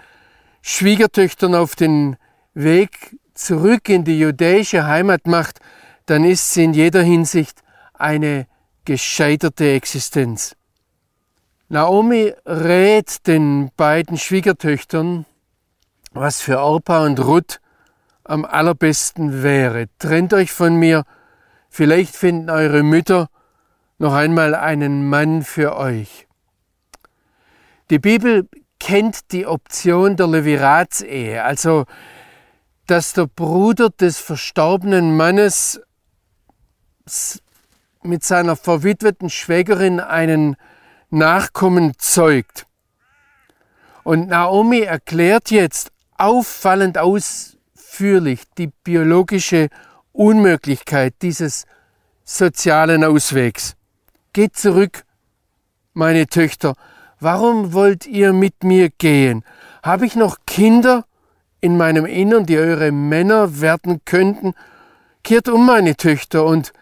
Schwiegertöchtern 0.62 1.56
auf 1.56 1.78
den 1.78 2.18
Weg 2.54 3.18
zurück 3.36 3.88
in 3.88 4.04
die 4.04 4.20
jüdische 4.20 4.86
Heimat 4.86 5.28
macht, 5.28 5.60
dann 6.06 6.26
ist 6.26 6.52
sie 6.54 6.66
in 6.66 6.74
jeder 6.74 7.04
Hinsicht 7.04 7.62
eine 7.94 8.48
gescheiterte 8.84 9.72
Existenz. 9.72 10.58
Naomi 11.70 12.34
rät 12.46 13.26
den 13.28 13.72
beiden 13.78 14.18
Schwiegertöchtern, 14.18 15.26
was 16.12 16.42
für 16.42 16.60
Orpa 16.60 17.06
und 17.06 17.24
Ruth 17.24 17.62
am 18.26 18.44
allerbesten 18.44 19.44
wäre. 19.44 19.88
Trennt 20.00 20.34
euch 20.34 20.52
von 20.52 20.76
mir, 20.76 21.04
vielleicht 21.70 22.16
finden 22.16 22.50
eure 22.50 22.84
Mütter 22.84 23.30
noch 23.98 24.14
einmal 24.14 24.56
einen 24.56 25.08
Mann 25.08 25.44
für 25.44 25.78
euch. 25.78 26.28
Die 27.90 28.00
Bibel 28.00 28.50
kennt 28.80 29.32
die 29.32 29.46
Option 29.46 30.18
der 30.18 30.28
Leviratsehe, 30.28 31.44
also 31.44 31.86
dass 32.88 33.14
der 33.14 33.28
Bruder 33.28 33.90
des 33.90 34.20
verstorbenen 34.20 35.16
Mannes 35.16 35.82
mit 38.04 38.24
seiner 38.24 38.56
verwitweten 38.56 39.30
Schwägerin 39.30 40.00
einen 40.00 40.56
Nachkommen 41.10 41.94
zeugt. 41.98 42.68
Und 44.04 44.28
Naomi 44.28 44.82
erklärt 44.82 45.50
jetzt 45.50 45.92
auffallend 46.18 46.98
aus, 46.98 47.55
ausführlich 47.96 48.42
die 48.58 48.68
biologische 48.84 49.70
Unmöglichkeit 50.12 51.14
dieses 51.22 51.66
sozialen 52.26 53.06
Auswegs. 53.06 53.76
Geht 54.34 54.58
zurück, 54.58 55.06
meine 55.94 56.28
Töchter, 56.28 56.76
warum 57.22 57.72
wollt 57.72 58.06
ihr 58.06 58.34
mit 58.34 58.66
mir 58.66 58.90
gehen? 58.90 59.46
Habe 59.82 60.06
ich 60.06 60.18
noch 60.18 60.40
Kinder 60.46 61.06
in 61.62 61.78
meinem 61.78 62.06
Innern, 62.06 62.46
die 62.46 62.58
eure 62.58 62.92
Männer 62.92 63.62
werden 63.62 64.02
könnten? 64.04 64.54
Kehrt 65.24 65.48
um, 65.48 65.66
meine 65.66 65.96
Töchter, 65.96 66.46
und 66.46 66.74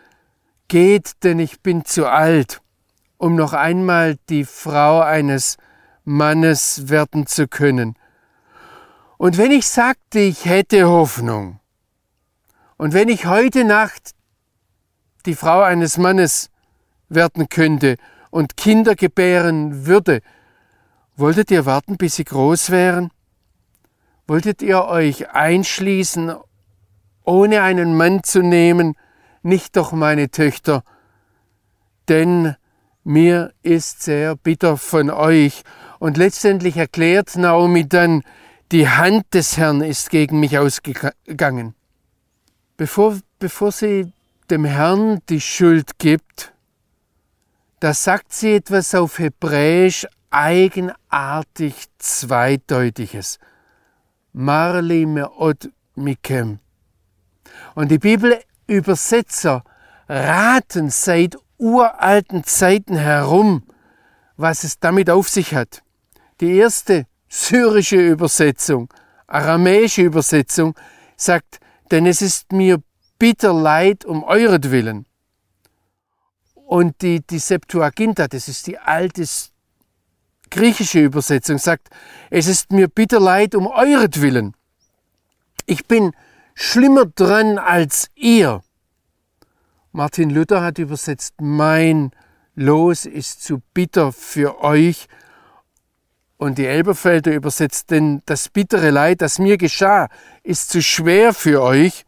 geht, 0.67 1.23
denn 1.23 1.37
ich 1.37 1.61
bin 1.61 1.85
zu 1.85 2.07
alt, 2.07 2.59
um 3.17 3.35
noch 3.35 3.53
einmal 3.53 4.17
die 4.29 4.45
Frau 4.45 4.99
eines 5.01 5.57
Mannes 6.05 6.89
werden 6.89 7.27
zu 7.27 7.47
können. 7.47 7.95
Und 9.23 9.37
wenn 9.37 9.51
ich 9.51 9.67
sagte, 9.67 10.19
ich 10.19 10.43
hätte 10.43 10.85
Hoffnung, 10.85 11.61
und 12.75 12.93
wenn 12.93 13.07
ich 13.07 13.25
heute 13.25 13.63
Nacht 13.63 14.11
die 15.25 15.33
Frau 15.33 15.61
eines 15.61 15.97
Mannes 15.97 16.49
werden 17.07 17.47
könnte 17.47 17.95
und 18.31 18.57
Kinder 18.57 18.95
gebären 18.95 19.85
würde, 19.85 20.19
wolltet 21.15 21.51
ihr 21.51 21.65
warten, 21.65 21.95
bis 21.95 22.15
sie 22.15 22.25
groß 22.25 22.69
wären? 22.69 23.11
Wolltet 24.27 24.61
ihr 24.61 24.83
euch 24.83 25.29
einschließen, 25.29 26.35
ohne 27.23 27.61
einen 27.61 27.95
Mann 27.95 28.25
zu 28.25 28.41
nehmen? 28.41 28.93
Nicht 29.41 29.77
doch, 29.77 29.93
meine 29.93 30.31
Töchter, 30.31 30.83
denn 32.09 32.57
mir 33.05 33.53
ist 33.61 34.03
sehr 34.03 34.35
bitter 34.35 34.75
von 34.75 35.09
euch. 35.09 35.63
Und 35.99 36.17
letztendlich 36.17 36.75
erklärt 36.75 37.37
Naomi 37.37 37.87
dann, 37.87 38.23
die 38.73 38.89
Hand 38.89 39.35
des 39.35 39.57
Herrn 39.57 39.81
ist 39.81 40.09
gegen 40.09 40.39
mich 40.39 40.57
ausgegangen. 40.57 41.75
Bevor, 42.75 43.19
bevor 43.37 43.71
sie 43.71 44.11
dem 44.49 44.65
Herrn 44.65 45.19
die 45.29 45.41
Schuld 45.41 45.99
gibt, 45.99 46.53
da 47.79 47.93
sagt 47.93 48.33
sie 48.33 48.55
etwas 48.55 48.95
auf 48.95 49.19
Hebräisch 49.19 50.07
eigenartig 50.31 51.85
Zweideutiges. 51.99 53.37
Marli 54.31 55.05
meod 55.05 55.69
mikem. 55.93 56.57
Und 57.75 57.91
die 57.91 57.99
Bibelübersetzer 57.99 59.63
raten 60.09 60.89
seit 60.89 61.37
uralten 61.59 62.43
Zeiten 62.43 62.95
herum, 62.95 63.61
was 64.35 64.63
es 64.63 64.79
damit 64.79 65.11
auf 65.11 65.29
sich 65.29 65.53
hat. 65.53 65.83
Die 66.41 66.55
erste 66.55 67.05
syrische 67.33 67.97
Übersetzung, 67.97 68.93
aramäische 69.25 70.03
Übersetzung 70.03 70.75
sagt, 71.17 71.59
denn 71.89 72.05
es 72.05 72.21
ist 72.21 72.51
mir 72.51 72.77
bitter 73.17 73.53
leid 73.53 74.05
um 74.05 74.23
euretwillen. 74.23 75.07
Und 76.53 77.01
die, 77.01 77.21
die 77.21 77.39
Septuaginta, 77.39 78.27
das 78.27 78.47
ist 78.47 78.67
die 78.67 78.77
alte 78.77 79.25
griechische 80.51 80.99
Übersetzung, 80.99 81.57
sagt, 81.57 81.89
es 82.29 82.45
ist 82.45 82.71
mir 82.71 82.87
bitter 82.87 83.19
leid 83.19 83.55
um 83.55 83.65
euretwillen. 83.65 84.55
Ich 85.65 85.87
bin 85.87 86.11
schlimmer 86.53 87.07
dran 87.07 87.57
als 87.57 88.09
ihr. 88.13 88.61
Martin 89.91 90.29
Luther 90.29 90.61
hat 90.61 90.77
übersetzt, 90.77 91.33
mein 91.41 92.11
Los 92.53 93.05
ist 93.05 93.43
zu 93.43 93.63
bitter 93.73 94.11
für 94.11 94.63
euch 94.63 95.07
und 96.37 96.57
die 96.57 96.65
Elberfelder 96.65 97.33
übersetzt, 97.33 97.91
denn 97.91 98.21
das 98.25 98.49
bittere 98.49 98.89
Leid, 98.89 99.21
das 99.21 99.39
mir 99.39 99.57
geschah, 99.57 100.09
ist 100.43 100.69
zu 100.69 100.81
schwer 100.81 101.33
für 101.33 101.61
euch. 101.61 102.05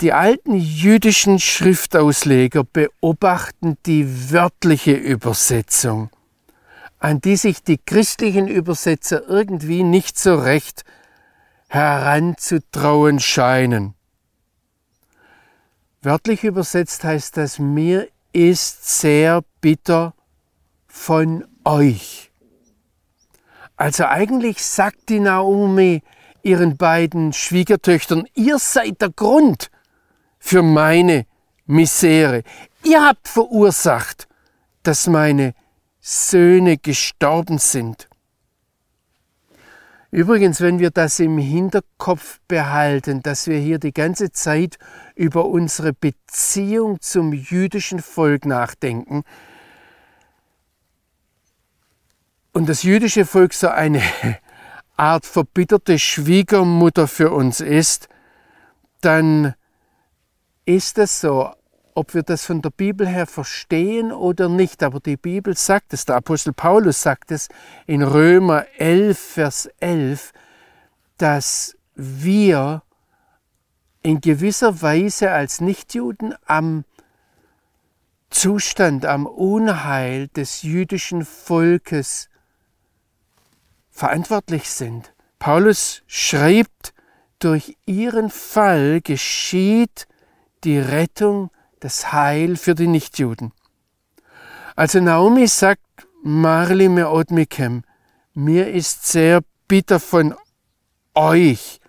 Die 0.00 0.12
alten 0.12 0.54
jüdischen 0.54 1.38
Schriftausleger 1.38 2.64
beobachten 2.64 3.76
die 3.86 4.32
wörtliche 4.32 4.94
Übersetzung, 4.94 6.10
an 6.98 7.20
die 7.20 7.36
sich 7.36 7.62
die 7.62 7.78
christlichen 7.78 8.48
Übersetzer 8.48 9.28
irgendwie 9.28 9.84
nicht 9.84 10.18
so 10.18 10.34
recht 10.34 10.82
heranzutrauen 11.68 13.20
scheinen. 13.20 13.94
Wörtlich 16.02 16.42
übersetzt 16.42 17.04
heißt 17.04 17.36
das, 17.36 17.60
mir 17.60 18.08
ist 18.32 19.00
sehr 19.00 19.44
bitter 19.60 20.14
von 20.92 21.44
euch. 21.64 22.30
Also 23.76 24.04
eigentlich 24.04 24.62
sagt 24.62 25.08
die 25.08 25.20
Naomi 25.20 26.02
ihren 26.42 26.76
beiden 26.76 27.32
Schwiegertöchtern, 27.32 28.28
ihr 28.34 28.58
seid 28.58 29.00
der 29.00 29.08
Grund 29.08 29.70
für 30.38 30.62
meine 30.62 31.26
Misere. 31.64 32.42
Ihr 32.84 33.02
habt 33.04 33.26
verursacht, 33.26 34.28
dass 34.82 35.06
meine 35.06 35.54
Söhne 35.98 36.76
gestorben 36.76 37.58
sind. 37.58 38.08
Übrigens, 40.10 40.60
wenn 40.60 40.78
wir 40.78 40.90
das 40.90 41.18
im 41.20 41.38
Hinterkopf 41.38 42.38
behalten, 42.46 43.22
dass 43.22 43.46
wir 43.46 43.58
hier 43.58 43.78
die 43.78 43.94
ganze 43.94 44.30
Zeit 44.30 44.76
über 45.16 45.46
unsere 45.46 45.94
Beziehung 45.94 47.00
zum 47.00 47.32
jüdischen 47.32 48.00
Volk 48.00 48.44
nachdenken 48.44 49.24
und 52.52 52.68
das 52.68 52.82
jüdische 52.82 53.24
Volk 53.24 53.54
so 53.54 53.68
eine 53.68 54.02
Art 54.96 55.26
verbitterte 55.26 55.98
Schwiegermutter 55.98 57.08
für 57.08 57.30
uns 57.30 57.60
ist, 57.60 58.08
dann 59.00 59.54
ist 60.64 60.98
es 60.98 61.20
so, 61.20 61.50
ob 61.94 62.14
wir 62.14 62.22
das 62.22 62.44
von 62.44 62.62
der 62.62 62.70
Bibel 62.70 63.06
her 63.08 63.26
verstehen 63.26 64.12
oder 64.12 64.48
nicht. 64.48 64.82
Aber 64.82 65.00
die 65.00 65.16
Bibel 65.16 65.56
sagt 65.56 65.92
es, 65.92 66.04
der 66.04 66.16
Apostel 66.16 66.52
Paulus 66.52 67.02
sagt 67.02 67.30
es 67.32 67.48
in 67.86 68.02
Römer 68.02 68.66
11, 68.78 69.18
Vers 69.18 69.68
11, 69.80 70.32
dass 71.18 71.76
wir 71.94 72.82
in 74.02 74.20
gewisser 74.20 74.82
Weise 74.82 75.30
als 75.30 75.60
Nichtjuden 75.60 76.34
am 76.46 76.84
Zustand, 78.30 79.04
am 79.04 79.26
Unheil 79.26 80.28
des 80.28 80.62
jüdischen 80.62 81.24
Volkes 81.24 82.30
verantwortlich 83.92 84.68
sind. 84.68 85.12
Paulus 85.38 86.02
schreibt, 86.06 86.94
durch 87.38 87.76
ihren 87.86 88.30
Fall 88.30 89.00
geschieht 89.02 90.06
die 90.64 90.78
Rettung 90.78 91.50
das 91.80 92.12
Heil 92.12 92.56
für 92.56 92.74
die 92.74 92.86
Nichtjuden. 92.86 93.52
Also 94.76 95.00
Naomi 95.00 95.46
sagt, 95.48 95.82
Marli 96.22 96.88
me 96.88 97.10
odmikem, 97.10 97.82
mir 98.34 98.72
ist 98.72 99.06
sehr 99.06 99.42
bitter 99.68 100.00
von 100.00 100.34
euch. 101.14 101.80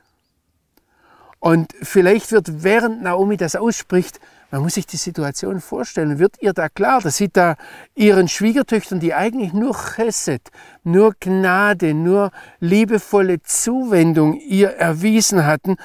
Und 1.39 1.73
vielleicht 1.81 2.31
wird, 2.31 2.63
während 2.63 3.03
Naomi 3.03 3.37
das 3.37 3.55
ausspricht, 3.55 4.19
man 4.53 4.61
muss 4.61 4.75
sich 4.75 4.85
die 4.85 4.97
Situation 4.97 5.59
vorstellen, 5.59 6.19
wird 6.19 6.39
ihr 6.39 6.53
da 6.53 6.69
klar, 6.69 7.01
dass 7.01 7.17
sie 7.17 7.27
da 7.27 7.55
ihren 7.95 8.27
Schwiegertöchtern, 8.27 8.99
die 8.99 9.15
eigentlich 9.15 9.51
nur 9.51 9.75
Chesed, 9.75 10.51
nur 10.83 11.15
Gnade, 11.19 11.95
nur 11.95 12.29
liebevolle 12.59 13.41
Zuwendung 13.41 14.39
ihr 14.39 14.69
erwiesen 14.69 15.47
hatten, 15.47 15.77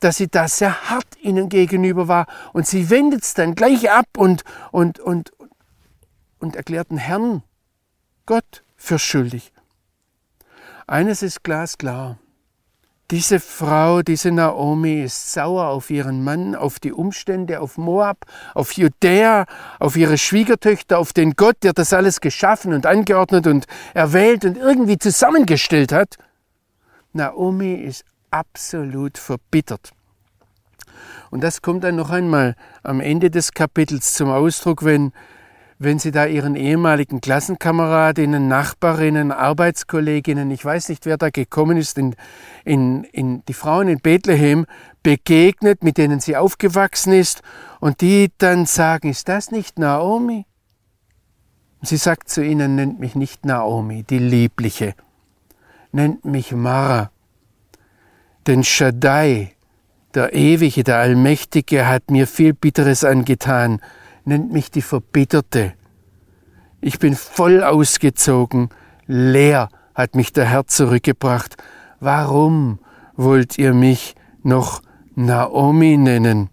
dass 0.00 0.16
sie 0.16 0.26
da 0.26 0.48
sehr 0.48 0.90
hart 0.90 1.06
ihnen 1.22 1.48
gegenüber 1.48 2.08
war. 2.08 2.26
Und 2.52 2.66
sie 2.66 2.90
wendet 2.90 3.22
es 3.22 3.34
dann 3.34 3.54
gleich 3.54 3.88
ab 3.88 4.08
und, 4.16 4.42
und, 4.72 4.98
und, 4.98 5.30
und 6.40 6.56
erklärt 6.56 6.90
den 6.90 6.98
Herrn, 6.98 7.44
Gott, 8.26 8.64
für 8.76 8.98
schuldig. 8.98 9.52
Eines 10.88 11.22
ist 11.22 11.44
glasklar. 11.44 12.18
Diese 13.10 13.40
Frau, 13.40 14.02
diese 14.02 14.30
Naomi 14.30 15.02
ist 15.02 15.32
sauer 15.32 15.68
auf 15.68 15.88
ihren 15.88 16.22
Mann, 16.22 16.54
auf 16.54 16.78
die 16.78 16.92
Umstände, 16.92 17.60
auf 17.60 17.78
Moab, 17.78 18.26
auf 18.54 18.72
Judäa, 18.72 19.46
auf 19.78 19.96
ihre 19.96 20.18
Schwiegertöchter, 20.18 20.98
auf 20.98 21.14
den 21.14 21.32
Gott, 21.32 21.56
der 21.62 21.72
das 21.72 21.94
alles 21.94 22.20
geschaffen 22.20 22.74
und 22.74 22.84
angeordnet 22.84 23.46
und 23.46 23.66
erwählt 23.94 24.44
und 24.44 24.58
irgendwie 24.58 24.98
zusammengestellt 24.98 25.90
hat. 25.90 26.16
Naomi 27.14 27.76
ist 27.76 28.04
absolut 28.30 29.16
verbittert. 29.16 29.92
Und 31.30 31.42
das 31.42 31.62
kommt 31.62 31.84
dann 31.84 31.96
noch 31.96 32.10
einmal 32.10 32.56
am 32.82 33.00
Ende 33.00 33.30
des 33.30 33.52
Kapitels 33.52 34.12
zum 34.12 34.30
Ausdruck, 34.30 34.84
wenn, 34.84 35.12
wenn 35.78 35.98
sie 36.00 36.10
da 36.10 36.26
ihren 36.26 36.56
ehemaligen 36.56 37.20
Klassenkameradinnen, 37.20 38.48
Nachbarinnen, 38.48 39.30
Arbeitskolleginnen, 39.30 40.50
ich 40.50 40.64
weiß 40.64 40.88
nicht, 40.88 41.06
wer 41.06 41.16
da 41.16 41.30
gekommen 41.30 41.76
ist, 41.76 41.98
in, 41.98 42.16
in, 42.64 43.04
in 43.04 43.44
die 43.46 43.54
Frauen 43.54 43.86
in 43.88 44.00
Bethlehem 44.00 44.66
begegnet, 45.04 45.84
mit 45.84 45.96
denen 45.96 46.18
sie 46.18 46.36
aufgewachsen 46.36 47.12
ist, 47.12 47.42
und 47.78 48.00
die 48.00 48.32
dann 48.38 48.66
sagen, 48.66 49.08
ist 49.08 49.28
das 49.28 49.52
nicht 49.52 49.78
Naomi? 49.78 50.46
Sie 51.82 51.96
sagt 51.96 52.28
zu 52.28 52.44
ihnen, 52.44 52.74
nennt 52.74 52.98
mich 52.98 53.14
nicht 53.14 53.46
Naomi, 53.46 54.02
die 54.02 54.18
Liebliche, 54.18 54.94
nennt 55.92 56.24
mich 56.24 56.50
Mara, 56.50 57.12
denn 58.48 58.64
Shaddai, 58.64 59.54
der 60.12 60.32
Ewige, 60.32 60.82
der 60.82 60.96
Allmächtige, 60.96 61.86
hat 61.86 62.10
mir 62.10 62.26
viel 62.26 62.52
Bitteres 62.52 63.04
angetan, 63.04 63.80
nennt 64.28 64.52
mich 64.52 64.70
die 64.70 64.82
Verbitterte. 64.82 65.72
Ich 66.80 66.98
bin 66.98 67.16
voll 67.16 67.64
ausgezogen, 67.64 68.68
leer 69.06 69.70
hat 69.94 70.14
mich 70.14 70.32
der 70.32 70.44
Herr 70.44 70.66
zurückgebracht. 70.66 71.56
Warum 71.98 72.78
wollt 73.16 73.58
ihr 73.58 73.74
mich 73.74 74.14
noch 74.42 74.82
Naomi 75.16 75.96
nennen? 75.96 76.50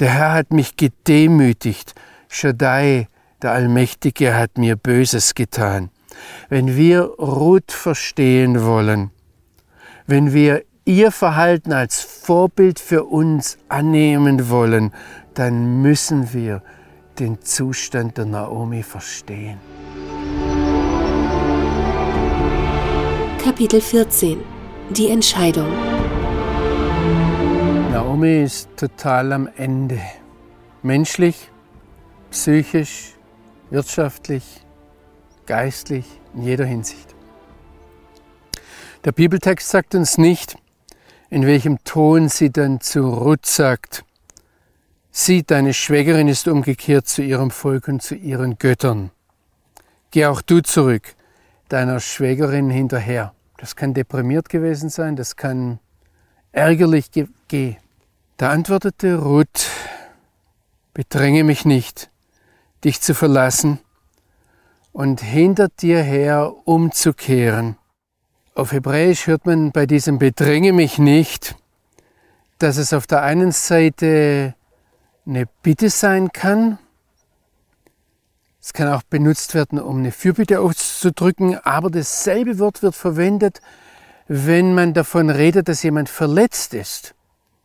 Der 0.00 0.10
Herr 0.10 0.32
hat 0.32 0.52
mich 0.52 0.76
gedemütigt, 0.76 1.94
Shaddai, 2.28 3.08
der 3.42 3.52
Allmächtige, 3.52 4.34
hat 4.34 4.58
mir 4.58 4.76
Böses 4.76 5.34
getan. 5.34 5.90
Wenn 6.48 6.74
wir 6.74 7.02
Ruth 7.02 7.70
verstehen 7.70 8.64
wollen, 8.64 9.10
wenn 10.06 10.32
wir 10.32 10.64
ihr 10.84 11.12
Verhalten 11.12 11.72
als 11.72 12.00
Vorbild 12.00 12.80
für 12.80 13.04
uns 13.04 13.58
annehmen 13.68 14.48
wollen, 14.48 14.92
dann 15.34 15.82
müssen 15.82 16.32
wir 16.32 16.62
den 17.18 17.42
Zustand 17.42 18.16
der 18.16 18.26
Naomi 18.26 18.82
verstehen. 18.82 19.58
Kapitel 23.42 23.80
14 23.80 24.38
Die 24.90 25.08
Entscheidung 25.08 25.68
Naomi 27.90 28.42
ist 28.42 28.68
total 28.76 29.32
am 29.32 29.48
Ende. 29.56 30.00
Menschlich, 30.82 31.50
psychisch, 32.30 33.14
wirtschaftlich, 33.70 34.44
geistlich, 35.46 36.04
in 36.34 36.42
jeder 36.42 36.64
Hinsicht. 36.64 37.14
Der 39.04 39.12
Bibeltext 39.12 39.68
sagt 39.68 39.94
uns 39.94 40.18
nicht, 40.18 40.56
in 41.30 41.46
welchem 41.46 41.82
Ton 41.84 42.28
sie 42.28 42.50
dann 42.50 42.80
zu 42.80 43.08
Ruth 43.08 43.46
sagt, 43.46 44.04
sieh, 45.18 45.42
deine 45.42 45.74
Schwägerin 45.74 46.28
ist 46.28 46.48
umgekehrt 46.48 47.06
zu 47.08 47.22
ihrem 47.22 47.50
Volk 47.50 47.88
und 47.88 48.02
zu 48.02 48.14
ihren 48.14 48.58
Göttern. 48.58 49.10
Geh 50.10 50.26
auch 50.26 50.42
du 50.42 50.60
zurück, 50.60 51.14
deiner 51.68 52.00
Schwägerin 52.00 52.70
hinterher. 52.70 53.34
Das 53.56 53.76
kann 53.76 53.94
deprimiert 53.94 54.48
gewesen 54.48 54.88
sein, 54.88 55.16
das 55.16 55.36
kann 55.36 55.78
ärgerlich 56.52 57.10
gehen. 57.48 57.76
Da 58.36 58.50
antwortete 58.50 59.16
Ruth, 59.16 59.66
bedränge 60.94 61.44
mich 61.44 61.64
nicht, 61.64 62.10
dich 62.84 63.00
zu 63.00 63.14
verlassen 63.14 63.80
und 64.92 65.20
hinter 65.20 65.68
dir 65.68 66.02
her 66.02 66.52
umzukehren 66.64 67.76
auf 68.58 68.72
Hebräisch 68.72 69.28
hört 69.28 69.46
man 69.46 69.70
bei 69.70 69.86
diesem 69.86 70.18
Bedränge 70.18 70.72
mich 70.72 70.98
nicht, 70.98 71.54
dass 72.58 72.76
es 72.76 72.92
auf 72.92 73.06
der 73.06 73.22
einen 73.22 73.52
Seite 73.52 74.56
eine 75.28 75.46
Bitte 75.62 75.90
sein 75.90 76.32
kann. 76.32 76.78
Es 78.60 78.72
kann 78.72 78.88
auch 78.88 79.02
benutzt 79.02 79.54
werden, 79.54 79.78
um 79.78 79.98
eine 79.98 80.12
Fürbitte 80.12 80.60
auszudrücken, 80.60 81.58
aber 81.58 81.90
dasselbe 81.90 82.58
Wort 82.58 82.82
wird 82.82 82.94
verwendet, 82.94 83.60
wenn 84.26 84.74
man 84.74 84.94
davon 84.94 85.30
redet, 85.30 85.68
dass 85.68 85.82
jemand 85.82 86.08
verletzt 86.08 86.74
ist. 86.74 87.14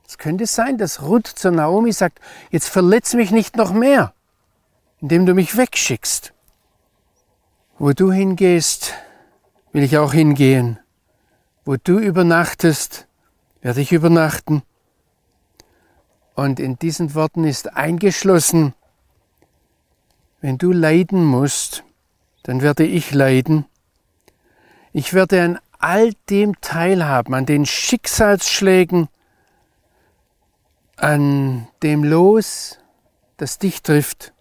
Es 0.08 0.18
könnte 0.18 0.46
sein, 0.46 0.78
dass 0.78 1.02
Ruth 1.02 1.28
zu 1.28 1.52
Naomi 1.52 1.92
sagt, 1.92 2.20
jetzt 2.52 2.70
verletz 2.70 3.14
mich 3.14 3.32
nicht 3.32 3.56
noch 3.56 3.74
mehr, 3.74 4.14
indem 5.02 5.26
du 5.26 5.34
mich 5.34 5.58
wegschickst. 5.58 6.34
Wo 7.80 7.92
du 7.94 8.12
hingehst, 8.12 8.94
will 9.72 9.84
ich 9.84 9.98
auch 9.98 10.14
hingehen. 10.14 10.80
Wo 11.66 11.76
du 11.82 11.98
übernachtest, 11.98 13.08
werde 13.62 13.82
ich 13.82 13.92
übernachten. 13.92 14.64
Und 16.36 16.60
in 16.60 16.78
diesen 16.78 17.14
Worten 17.14 17.44
ist 17.44 17.76
eingeschlossen, 17.76 18.74
wenn 20.42 20.58
du 20.58 20.72
leiden 20.72 21.24
musst, 21.24 21.84
dann 22.44 22.62
werde 22.62 22.86
ich 22.86 23.12
leiden. 23.12 23.66
Ich 24.92 25.14
werde 25.14 25.42
an 25.42 25.60
all 25.80 26.14
dem 26.30 26.60
teilhaben, 26.62 27.34
an 27.34 27.46
den 27.46 27.66
Schicksalsschlägen, 27.66 29.10
an 30.98 31.68
dem 31.82 32.04
Los, 32.04 32.80
das 33.38 33.58
dich 33.58 33.82
trifft. 33.82 34.34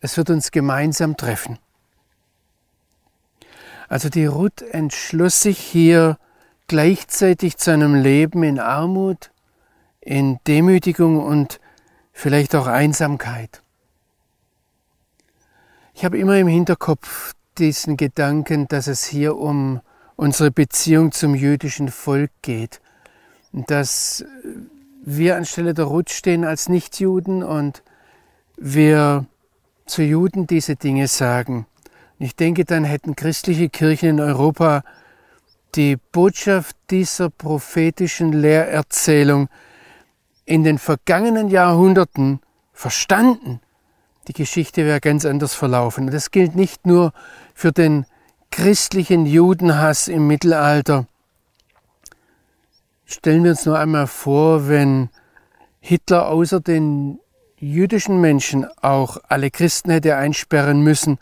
Es 0.00 0.16
wird 0.16 0.30
uns 0.30 0.50
gemeinsam 0.50 1.16
treffen. 1.16 1.58
Also 3.88 4.08
die 4.08 4.26
Ruth 4.26 4.62
entschloss 4.62 5.42
sich 5.42 5.58
hier 5.58 6.18
gleichzeitig 6.66 7.56
zu 7.56 7.70
einem 7.72 7.94
Leben 7.94 8.42
in 8.42 8.58
Armut, 8.58 9.30
in 10.04 10.38
Demütigung 10.46 11.22
und 11.22 11.60
vielleicht 12.12 12.54
auch 12.54 12.66
Einsamkeit. 12.66 13.62
Ich 15.94 16.04
habe 16.04 16.18
immer 16.18 16.36
im 16.38 16.48
Hinterkopf 16.48 17.34
diesen 17.58 17.96
Gedanken, 17.96 18.68
dass 18.68 18.86
es 18.86 19.04
hier 19.04 19.36
um 19.36 19.80
unsere 20.16 20.50
Beziehung 20.50 21.12
zum 21.12 21.34
jüdischen 21.34 21.88
Volk 21.88 22.30
geht. 22.42 22.80
Dass 23.52 24.24
wir 25.04 25.36
anstelle 25.36 25.74
der 25.74 25.86
Ruth 25.86 26.10
stehen 26.10 26.44
als 26.44 26.68
Nichtjuden 26.68 27.42
und 27.42 27.82
wir 28.56 29.26
zu 29.86 30.02
Juden 30.02 30.46
diese 30.46 30.76
Dinge 30.76 31.08
sagen. 31.08 31.66
ich 32.18 32.36
denke, 32.36 32.64
dann 32.64 32.84
hätten 32.84 33.16
christliche 33.16 33.68
Kirchen 33.68 34.10
in 34.10 34.20
Europa 34.20 34.82
die 35.74 35.96
Botschaft 35.96 36.76
dieser 36.90 37.30
prophetischen 37.30 38.32
Lehrerzählung 38.32 39.48
in 40.44 40.64
den 40.64 40.78
vergangenen 40.78 41.48
Jahrhunderten 41.48 42.40
verstanden. 42.72 43.60
Die 44.28 44.32
Geschichte 44.32 44.84
wäre 44.84 45.00
ganz 45.00 45.24
anders 45.24 45.54
verlaufen. 45.54 46.06
Und 46.06 46.14
das 46.14 46.30
gilt 46.30 46.54
nicht 46.54 46.86
nur 46.86 47.12
für 47.54 47.72
den 47.72 48.06
christlichen 48.50 49.26
Judenhass 49.26 50.08
im 50.08 50.26
Mittelalter. 50.26 51.06
Stellen 53.04 53.44
wir 53.44 53.50
uns 53.52 53.66
nur 53.66 53.78
einmal 53.78 54.06
vor, 54.06 54.68
wenn 54.68 55.10
Hitler 55.80 56.28
außer 56.28 56.60
den 56.60 57.20
jüdischen 57.58 58.20
Menschen 58.20 58.66
auch 58.80 59.18
alle 59.28 59.50
Christen 59.50 59.90
hätte 59.90 60.16
einsperren 60.16 60.82
müssen, 60.82 61.18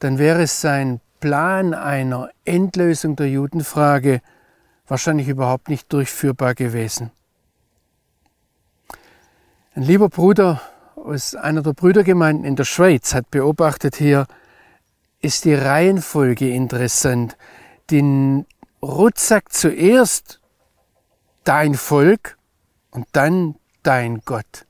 dann 0.00 0.18
wäre 0.18 0.46
sein 0.46 1.00
Plan 1.20 1.74
einer 1.74 2.30
Endlösung 2.44 3.14
der 3.14 3.28
Judenfrage 3.28 4.20
wahrscheinlich 4.88 5.28
überhaupt 5.28 5.68
nicht 5.68 5.92
durchführbar 5.92 6.54
gewesen. 6.54 7.12
Ein 9.74 9.84
lieber 9.84 10.10
Bruder 10.10 10.60
aus 10.96 11.34
einer 11.34 11.62
der 11.62 11.72
Brüdergemeinden 11.72 12.44
in 12.44 12.56
der 12.56 12.64
Schweiz 12.64 13.14
hat 13.14 13.30
beobachtet, 13.30 13.96
hier 13.96 14.26
ist 15.22 15.46
die 15.46 15.54
Reihenfolge 15.54 16.50
interessant. 16.50 17.38
Ruth 18.82 19.18
sagt 19.18 19.54
zuerst 19.54 20.40
dein 21.44 21.72
Volk 21.72 22.36
und 22.90 23.06
dann 23.12 23.54
dein 23.82 24.20
Gott. 24.26 24.66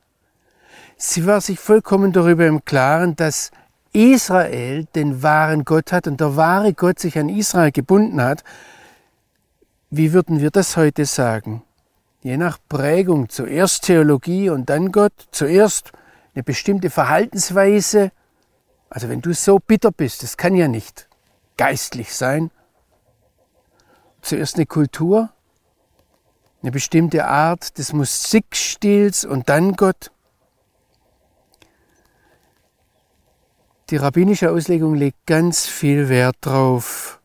Sie 0.95 1.25
war 1.25 1.41
sich 1.41 1.59
vollkommen 1.59 2.13
darüber 2.13 2.47
im 2.47 2.63
Klaren, 2.63 3.17
dass 3.17 3.51
Israel 3.91 4.85
den 4.95 5.21
wahren 5.21 5.65
Gott 5.65 5.91
hat 5.91 6.07
und 6.07 6.21
der 6.21 6.37
wahre 6.37 6.73
Gott 6.73 6.99
sich 6.99 7.19
an 7.19 7.27
Israel 7.27 7.73
gebunden 7.73 8.21
hat. 8.21 8.45
Wie 9.89 10.13
würden 10.13 10.39
wir 10.39 10.49
das 10.49 10.77
heute 10.77 11.05
sagen? 11.05 11.61
Je 12.23 12.37
nach 12.37 12.57
Prägung 12.69 13.27
zuerst 13.27 13.83
Theologie 13.83 14.49
und 14.49 14.69
dann 14.69 14.93
Gott, 14.93 15.11
zuerst 15.31 15.91
eine 16.33 16.43
bestimmte 16.43 16.89
Verhaltensweise. 16.89 18.13
Also 18.89 19.09
wenn 19.09 19.19
du 19.19 19.33
so 19.33 19.59
bitter 19.59 19.91
bist, 19.91 20.23
das 20.23 20.37
kann 20.37 20.55
ja 20.55 20.69
nicht 20.69 21.09
geistlich 21.57 22.15
sein. 22.15 22.49
Zuerst 24.21 24.55
eine 24.55 24.65
Kultur, 24.65 25.31
eine 26.61 26.71
bestimmte 26.71 27.25
Art 27.25 27.77
des 27.77 27.91
Musikstils 27.91 29.25
und 29.25 29.49
dann 29.49 29.73
Gott. 29.73 30.09
Die 33.89 33.97
rabbinische 33.97 34.49
Auslegung 34.49 34.95
legt 34.95 35.27
ganz 35.27 35.67
viel 35.67 36.07
Wert 36.07 36.37
darauf, 36.39 37.19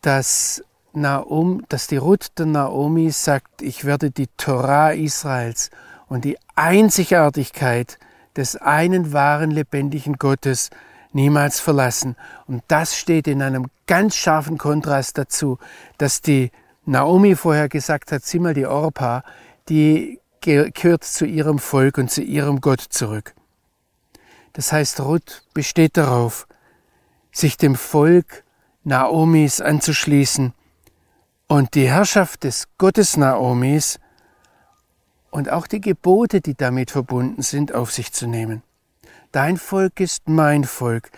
dass, 0.00 0.64
Naom, 0.92 1.64
dass 1.68 1.86
die 1.86 1.98
Ruth 1.98 2.38
der 2.38 2.46
Naomi 2.46 3.10
sagt, 3.10 3.62
ich 3.62 3.84
werde 3.84 4.10
die 4.10 4.26
Torah 4.36 4.90
Israels 4.90 5.70
und 6.08 6.24
die 6.24 6.36
Einzigartigkeit 6.56 7.98
des 8.36 8.56
einen 8.56 9.12
wahren 9.12 9.50
lebendigen 9.50 10.14
Gottes 10.14 10.70
niemals 11.12 11.60
verlassen. 11.60 12.16
Und 12.46 12.62
das 12.68 12.96
steht 12.96 13.28
in 13.28 13.42
einem 13.42 13.66
ganz 13.86 14.16
scharfen 14.16 14.58
Kontrast 14.58 15.18
dazu, 15.18 15.58
dass 15.98 16.20
die 16.20 16.50
Naomi 16.86 17.36
vorher 17.36 17.68
gesagt 17.68 18.10
hat, 18.12 18.24
sieh 18.24 18.38
mal 18.38 18.54
die 18.54 18.66
Orpa, 18.66 19.22
die 19.68 20.20
gehört 20.40 21.04
zu 21.04 21.24
ihrem 21.24 21.58
Volk 21.58 21.98
und 21.98 22.10
zu 22.10 22.22
ihrem 22.22 22.60
Gott 22.60 22.80
zurück. 22.80 23.34
Das 24.54 24.72
heißt, 24.72 25.00
Ruth 25.00 25.42
besteht 25.54 25.96
darauf, 25.96 26.48
sich 27.30 27.56
dem 27.56 27.76
Volk 27.76 28.42
Naomis 28.82 29.60
anzuschließen 29.60 30.52
und 31.50 31.74
die 31.74 31.90
Herrschaft 31.90 32.44
des 32.44 32.68
Gottes 32.78 33.16
Naomis 33.16 33.98
und 35.30 35.50
auch 35.50 35.66
die 35.66 35.80
Gebote, 35.80 36.40
die 36.40 36.54
damit 36.54 36.92
verbunden 36.92 37.42
sind, 37.42 37.74
auf 37.74 37.90
sich 37.90 38.12
zu 38.12 38.28
nehmen. 38.28 38.62
Dein 39.32 39.56
Volk 39.56 39.98
ist 39.98 40.28
mein 40.28 40.62
Volk, 40.62 41.10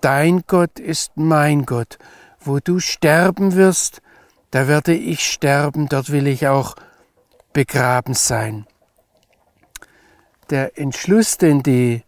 dein 0.00 0.44
Gott 0.46 0.78
ist 0.78 1.16
mein 1.16 1.66
Gott. 1.66 1.98
Wo 2.38 2.60
du 2.60 2.78
sterben 2.78 3.56
wirst, 3.56 4.00
da 4.52 4.68
werde 4.68 4.94
ich 4.94 5.28
sterben, 5.28 5.88
dort 5.88 6.12
will 6.12 6.28
ich 6.28 6.46
auch 6.46 6.76
begraben 7.52 8.14
sein. 8.14 8.68
Der 10.50 10.78
Entschluss, 10.78 11.36
den 11.36 11.64
die 11.64 12.04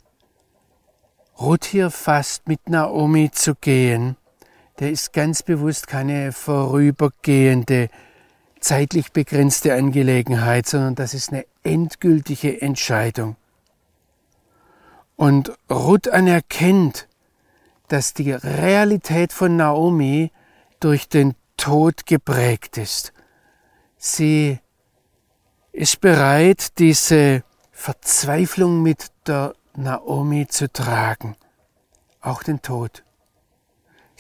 Ruth 1.41 1.65
hier 1.65 1.91
fasst, 1.91 2.47
mit 2.47 2.69
Naomi 2.69 3.33
zu 3.33 3.57
gehen, 3.57 4.17
der 4.79 4.91
ist 4.91 5.13
ganz 5.13 5.43
bewusst 5.43 5.87
keine 5.87 6.33
vorübergehende, 6.33 7.89
zeitlich 8.61 9.13
begrenzte 9.13 9.75
Angelegenheit, 9.75 10.67
sondern 10.67 10.95
das 10.95 11.15
ist 11.15 11.31
eine 11.33 11.45
endgültige 11.63 12.61
Entscheidung. 12.63 13.37
Und 15.17 15.53
Ruth 15.71 16.09
anerkennt, 16.09 17.09
dass 17.89 18.15
die 18.15 18.33
Realität 18.33 19.33
von 19.33 19.57
Naomi 19.57 20.33
durch 20.81 21.09
den 21.09 21.35
Tod 21.57 22.07
geprägt 22.07 22.79
ist. 22.79 23.13
Sie 23.99 24.59
ist 25.73 26.01
bereit, 26.01 26.79
diese 26.79 27.45
Verzweiflung 27.71 28.83
mit 28.83 29.13
der 29.27 29.55
Naomi 29.77 30.47
zu 30.49 30.73
tragen, 30.73 31.37
auch 32.21 32.43
den 32.43 32.63
Tod. 32.63 33.05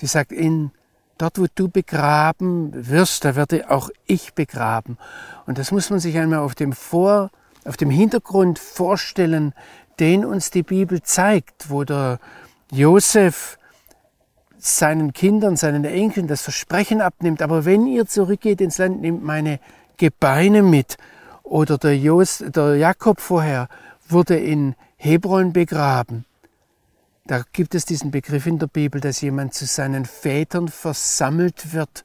Sie 0.02 0.08
sagt, 0.08 0.32
in 0.32 0.72
dort, 1.16 1.38
wo 1.38 1.46
du 1.54 1.68
begraben 1.68 2.72
wirst, 2.74 3.24
da 3.24 3.36
werde 3.36 3.70
auch 3.70 3.88
ich 4.04 4.34
begraben. 4.34 4.98
Und 5.46 5.58
das 5.58 5.70
muss 5.70 5.90
man 5.90 6.00
sich 6.00 6.18
einmal 6.18 6.40
auf 6.40 6.56
dem 6.56 6.72
Vor, 6.72 7.30
auf 7.64 7.76
dem 7.76 7.88
Hintergrund 7.88 8.58
vorstellen, 8.58 9.54
den 10.00 10.24
uns 10.24 10.50
die 10.50 10.64
Bibel 10.64 11.02
zeigt, 11.02 11.70
wo 11.70 11.84
der 11.84 12.18
Josef 12.72 13.58
seinen 14.58 15.12
Kindern, 15.12 15.54
seinen 15.54 15.84
Enkeln 15.84 16.26
das 16.26 16.42
Versprechen 16.42 17.00
abnimmt, 17.00 17.40
aber 17.40 17.64
wenn 17.64 17.86
ihr 17.86 18.06
zurückgeht 18.06 18.60
ins 18.60 18.78
Land, 18.78 19.02
nehmt 19.02 19.22
meine 19.22 19.60
Gebeine 19.98 20.64
mit. 20.64 20.96
Oder 21.44 21.78
der, 21.78 21.96
Jos, 21.96 22.42
der 22.44 22.74
Jakob 22.74 23.20
vorher 23.20 23.68
wurde 24.08 24.36
in 24.36 24.74
Hebron 24.96 25.52
begraben. 25.52 26.24
Da 27.24 27.44
gibt 27.52 27.74
es 27.74 27.84
diesen 27.84 28.10
Begriff 28.10 28.46
in 28.46 28.58
der 28.58 28.66
Bibel, 28.66 29.00
dass 29.00 29.20
jemand 29.20 29.54
zu 29.54 29.66
seinen 29.66 30.04
Vätern 30.04 30.68
versammelt 30.68 31.72
wird. 31.72 32.04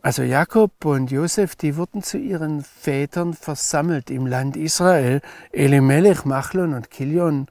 Also 0.00 0.24
Jakob 0.24 0.84
und 0.84 1.12
Josef, 1.12 1.54
die 1.54 1.76
wurden 1.76 2.02
zu 2.02 2.18
ihren 2.18 2.64
Vätern 2.64 3.34
versammelt 3.34 4.10
im 4.10 4.26
Land 4.26 4.56
Israel. 4.56 5.20
Elimelech, 5.52 6.24
Machlon 6.24 6.74
und 6.74 6.90
Kilion 6.90 7.46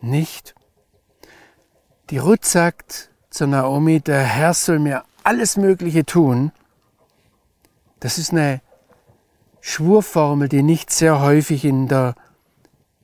nicht. 0.00 0.54
Die 2.10 2.18
Ruth 2.18 2.44
sagt 2.44 3.10
zu 3.30 3.48
Naomi, 3.48 4.00
der 4.00 4.22
Herr 4.22 4.54
soll 4.54 4.78
mir 4.78 5.02
alles 5.24 5.56
Mögliche 5.56 6.06
tun. 6.06 6.52
Das 7.98 8.18
ist 8.18 8.30
eine 8.30 8.60
Schwurformel, 9.60 10.48
die 10.48 10.62
nicht 10.62 10.90
sehr 10.90 11.20
häufig 11.20 11.64
in 11.64 11.88
der 11.88 12.14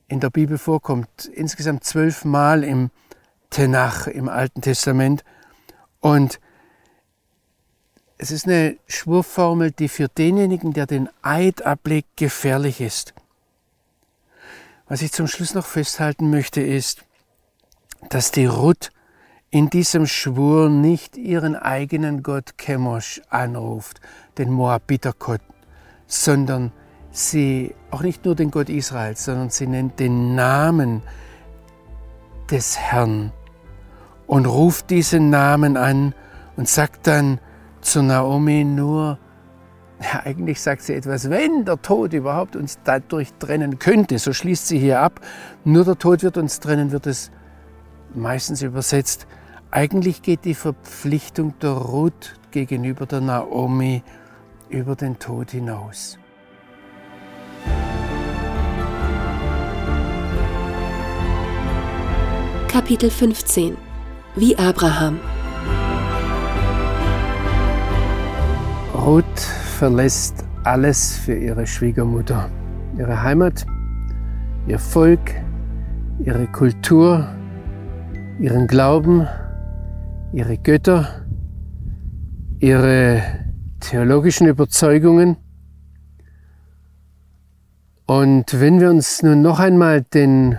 in 0.07 0.19
der 0.19 0.29
Bibel 0.29 0.57
vorkommt. 0.57 1.25
Insgesamt 1.33 1.83
zwölfmal 1.83 2.63
im 2.63 2.91
Tenach, 3.49 4.07
im 4.07 4.29
Alten 4.29 4.61
Testament. 4.61 5.23
Und 5.99 6.39
es 8.17 8.31
ist 8.31 8.45
eine 8.45 8.77
Schwurformel, 8.87 9.71
die 9.71 9.89
für 9.89 10.07
denjenigen, 10.07 10.73
der 10.73 10.85
den 10.85 11.09
Eid 11.21 11.65
ablegt, 11.65 12.17
gefährlich 12.17 12.81
ist. 12.81 13.13
Was 14.87 15.01
ich 15.01 15.11
zum 15.11 15.27
Schluss 15.27 15.53
noch 15.53 15.65
festhalten 15.65 16.29
möchte, 16.29 16.61
ist, 16.61 17.03
dass 18.09 18.31
die 18.31 18.45
Ruth 18.45 18.91
in 19.49 19.69
diesem 19.69 20.05
Schwur 20.05 20.69
nicht 20.69 21.17
ihren 21.17 21.55
eigenen 21.55 22.23
Gott 22.23 22.57
Chemosh 22.57 23.21
anruft, 23.29 24.01
den 24.37 24.51
Moabiter-Gott, 24.51 25.41
sondern 26.07 26.71
sie 27.15 27.73
auch 27.91 28.01
nicht 28.01 28.25
nur 28.25 28.35
den 28.35 28.51
Gott 28.51 28.69
Israels, 28.69 29.25
sondern 29.25 29.49
sie 29.49 29.67
nennt 29.67 29.99
den 29.99 30.35
Namen 30.35 31.01
des 32.51 32.77
Herrn 32.77 33.31
und 34.27 34.45
ruft 34.45 34.89
diesen 34.89 35.29
Namen 35.29 35.77
an 35.77 36.13
und 36.57 36.67
sagt 36.67 37.07
dann 37.07 37.39
zu 37.81 38.01
Naomi 38.01 38.63
nur, 38.63 39.17
ja, 40.01 40.21
eigentlich 40.25 40.61
sagt 40.61 40.81
sie 40.81 40.93
etwas, 40.93 41.29
wenn 41.29 41.63
der 41.65 41.81
Tod 41.81 42.13
überhaupt 42.13 42.55
uns 42.55 42.79
dadurch 42.83 43.33
trennen 43.39 43.79
könnte, 43.79 44.19
so 44.19 44.33
schließt 44.33 44.67
sie 44.67 44.79
hier 44.79 44.99
ab, 44.99 45.21
nur 45.63 45.85
der 45.85 45.97
Tod 45.97 46.21
wird 46.21 46.37
uns 46.37 46.59
trennen, 46.59 46.91
wird 46.91 47.07
es 47.07 47.31
meistens 48.13 48.61
übersetzt, 48.61 49.25
eigentlich 49.71 50.21
geht 50.21 50.45
die 50.45 50.53
Verpflichtung 50.53 51.53
der 51.61 51.71
Ruth 51.71 52.39
gegenüber 52.51 53.05
der 53.05 53.21
Naomi 53.21 54.03
über 54.69 54.95
den 54.95 55.19
Tod 55.19 55.51
hinaus. 55.51 56.17
Kapitel 62.75 63.09
15 63.09 63.77
Wie 64.35 64.57
Abraham 64.57 65.17
Ruth 68.93 69.39
verlässt 69.79 70.43
alles 70.65 71.15
für 71.15 71.37
ihre 71.37 71.65
Schwiegermutter, 71.65 72.49
ihre 72.97 73.23
Heimat, 73.23 73.65
ihr 74.67 74.77
Volk, 74.77 75.31
ihre 76.19 76.47
Kultur, 76.47 77.25
ihren 78.39 78.67
Glauben, 78.67 79.25
ihre 80.33 80.57
Götter, 80.57 81.25
ihre 82.59 83.23
theologischen 83.79 84.47
Überzeugungen. 84.47 85.37
Und 88.05 88.59
wenn 88.59 88.81
wir 88.81 88.89
uns 88.89 89.23
nun 89.23 89.41
noch 89.41 89.59
einmal 89.59 90.01
den 90.01 90.57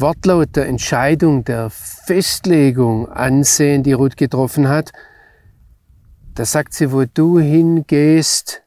Wortlaut 0.00 0.56
der 0.56 0.66
Entscheidung, 0.66 1.44
der 1.44 1.70
Festlegung 1.70 3.08
ansehen, 3.08 3.82
die 3.82 3.92
Ruth 3.92 4.16
getroffen 4.16 4.68
hat, 4.68 4.92
da 6.34 6.44
sagt 6.44 6.72
sie, 6.72 6.92
wo 6.92 7.04
du 7.04 7.38
hingehst, 7.38 8.62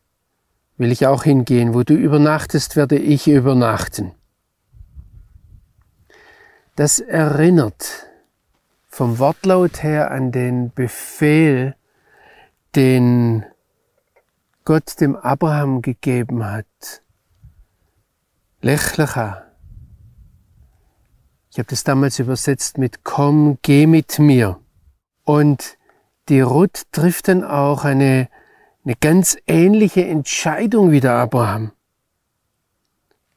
will 0.78 0.92
ich 0.92 1.08
auch 1.08 1.24
hingehen. 1.24 1.74
Wo 1.74 1.84
du 1.84 1.94
übernachtest, 1.96 2.76
werde 2.76 2.98
ich 2.98 3.28
übernachten. 3.28 4.12
Das 6.76 7.00
erinnert 7.00 8.10
vom 8.88 9.18
Wortlaut 9.18 9.82
her 9.82 10.12
an 10.12 10.32
den 10.32 10.72
Befehl, 10.72 11.76
den 12.76 13.46
Gott 14.66 15.00
dem 15.00 15.16
Abraham 15.16 15.82
gegeben 15.82 16.46
hat. 16.46 17.02
Lechlecha. 18.62 19.43
Ich 21.54 21.60
habe 21.60 21.70
das 21.70 21.84
damals 21.84 22.18
übersetzt 22.18 22.80
mit 22.80 23.04
Komm, 23.04 23.60
geh 23.62 23.86
mit 23.86 24.18
mir. 24.18 24.60
Und 25.24 25.78
die 26.28 26.42
Ruth 26.42 26.82
trifft 26.92 27.28
dann 27.28 27.44
auch 27.44 27.86
eine, 27.86 28.28
eine 28.84 28.96
ganz 29.00 29.38
ähnliche 29.46 30.04
Entscheidung 30.04 30.90
wie 30.90 31.00
der 31.00 31.14
Abraham. 31.14 31.72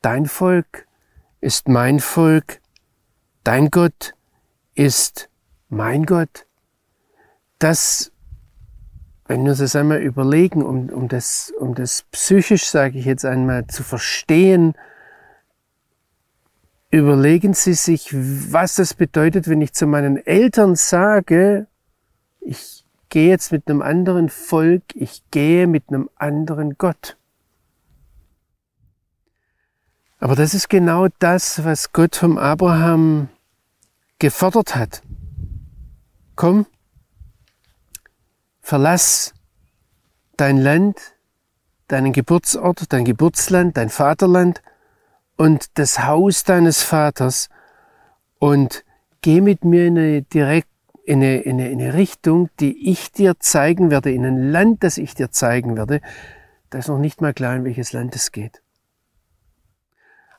Dein 0.01 0.25
Volk 0.25 0.87
ist 1.43 1.69
mein 1.69 2.01
Volk, 2.01 2.63
dein 3.45 3.71
Gott 3.71 4.15
ist 4.75 5.29
mein 5.69 6.07
Gott. 6.07 6.47
Das, 7.59 8.13
wenn 9.27 9.45
wir 9.45 9.51
uns 9.51 9.59
das 9.59 9.77
einmal 9.77 10.01
überlegen, 10.01 10.63
um, 10.63 10.89
um, 10.89 11.09
das, 11.09 11.53
um 11.59 11.75
das 11.75 12.05
psychisch, 12.13 12.65
sage 12.65 12.99
ich 12.99 13.05
jetzt 13.05 13.27
einmal, 13.27 13.67
zu 13.67 13.83
verstehen, 13.83 14.75
überlegen 16.97 17.55
Sie 17.55 17.75
sich, 17.75 18.09
was 18.13 18.77
das 18.77 18.95
bedeutet, 18.95 19.49
wenn 19.49 19.61
ich 19.61 19.73
zu 19.73 19.87
meinen 19.87 20.17
Eltern 20.17 20.75
sage, 20.75 21.67
ich 22.41 22.85
gehe 23.09 23.29
jetzt 23.29 23.53
mit 23.53 23.69
einem 23.69 23.83
anderen 23.83 24.29
Volk, 24.29 24.83
ich 24.95 25.23
gehe 25.31 25.67
mit 25.67 25.89
einem 25.89 26.09
anderen 26.17 26.79
Gott. 26.79 27.17
Aber 30.19 30.35
das 30.35 30.55
ist 30.55 30.69
genau 30.69 31.09
das, 31.19 31.65
was 31.65 31.93
Gott 31.93 32.17
vom 32.17 32.39
Abraham 32.39 33.29
gefordert 34.19 34.75
hat. 34.75 35.03
Komm, 36.35 36.67
verlass 38.61 39.35
dein 40.37 40.57
Land, 40.57 40.99
deinen 41.89 42.13
Geburtsort, 42.13 42.93
dein 42.93 43.05
Geburtsland, 43.05 43.77
dein 43.77 43.91
Vaterland 43.91 44.63
und 45.37 45.79
das 45.79 46.05
Haus 46.05 46.44
deines 46.44 46.83
Vaters 46.83 47.49
und 48.38 48.85
geh 49.20 49.40
mit 49.40 49.64
mir 49.64 49.87
in 49.87 49.99
eine 49.99 50.22
direkt 50.22 50.68
in 51.05 51.22
eine, 51.22 51.38
in, 51.38 51.61
eine, 51.61 51.70
in 51.70 51.81
eine 51.81 51.94
Richtung, 51.94 52.51
die 52.59 52.90
ich 52.90 53.12
dir 53.12 53.38
zeigen 53.38 53.90
werde, 53.90 54.11
in 54.11 54.27
ein 54.27 54.51
Land, 54.51 54.83
das 54.83 54.99
ich 54.99 55.14
dir 55.14 55.31
zeigen 55.31 55.77
werde, 55.77 56.01
da 56.70 56.79
ist 56.79 56.88
noch 56.88 56.99
nicht 56.99 57.20
mal 57.20 57.33
klar, 57.33 57.55
in 57.55 57.64
welches 57.64 57.92
Land 57.92 58.16
es 58.16 58.33
geht. 58.33 58.61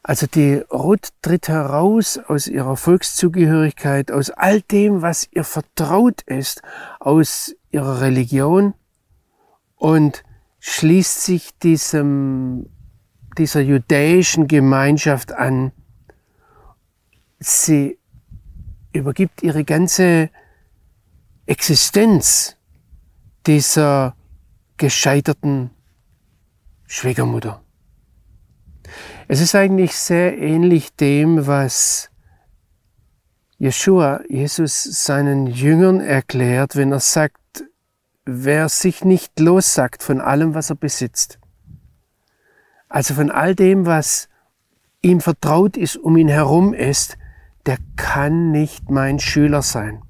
Also 0.04 0.28
die 0.28 0.56
Ruth 0.72 1.10
tritt 1.22 1.48
heraus 1.48 2.18
aus 2.18 2.48
ihrer 2.48 2.78
Volkszugehörigkeit, 2.78 4.12
aus 4.12 4.30
all 4.30 4.62
dem, 4.62 5.02
was 5.02 5.28
ihr 5.32 5.44
vertraut 5.44 6.22
ist, 6.22 6.62
aus 7.00 7.56
ihrer 7.72 8.02
Religion 8.02 8.74
und 9.76 10.24
schließt 10.60 11.24
sich 11.24 11.58
diesem, 11.60 12.70
dieser 13.38 13.62
judäischen 13.62 14.48
Gemeinschaft 14.48 15.32
an. 15.32 15.72
Sie 17.40 17.98
übergibt 18.94 19.44
ihre 19.44 19.64
ganze 19.64 20.30
Existenz 21.46 22.56
dieser 23.46 24.16
gescheiterten 24.78 25.72
Schwiegermutter. 26.86 27.62
Es 29.28 29.42
ist 29.42 29.56
eigentlich 29.56 29.94
sehr 29.94 30.38
ähnlich 30.38 30.96
dem, 30.96 31.48
was 31.48 32.10
Jeshua, 33.58 34.22
Jesus, 34.30 34.84
seinen 34.84 35.48
Jüngern 35.48 36.00
erklärt, 36.00 36.76
wenn 36.76 36.92
er 36.92 37.00
sagt, 37.00 37.66
wer 38.26 38.70
sich 38.70 39.04
nicht 39.04 39.40
lossagt 39.40 40.04
von 40.04 40.22
allem, 40.22 40.54
was 40.54 40.70
er 40.70 40.76
besitzt, 40.76 41.40
also 42.90 43.14
von 43.14 43.32
all 43.32 43.56
dem, 43.56 43.86
was 43.86 44.30
ihm 45.02 45.22
vertraut 45.22 45.78
ist, 45.78 45.98
um 45.98 46.18
ihn 46.18 46.28
herum 46.28 46.74
ist, 46.74 47.18
der 47.66 47.78
kann 47.96 48.52
nicht 48.52 48.90
mein 48.90 49.20
Schüler 49.20 49.62
sein. 49.62 50.02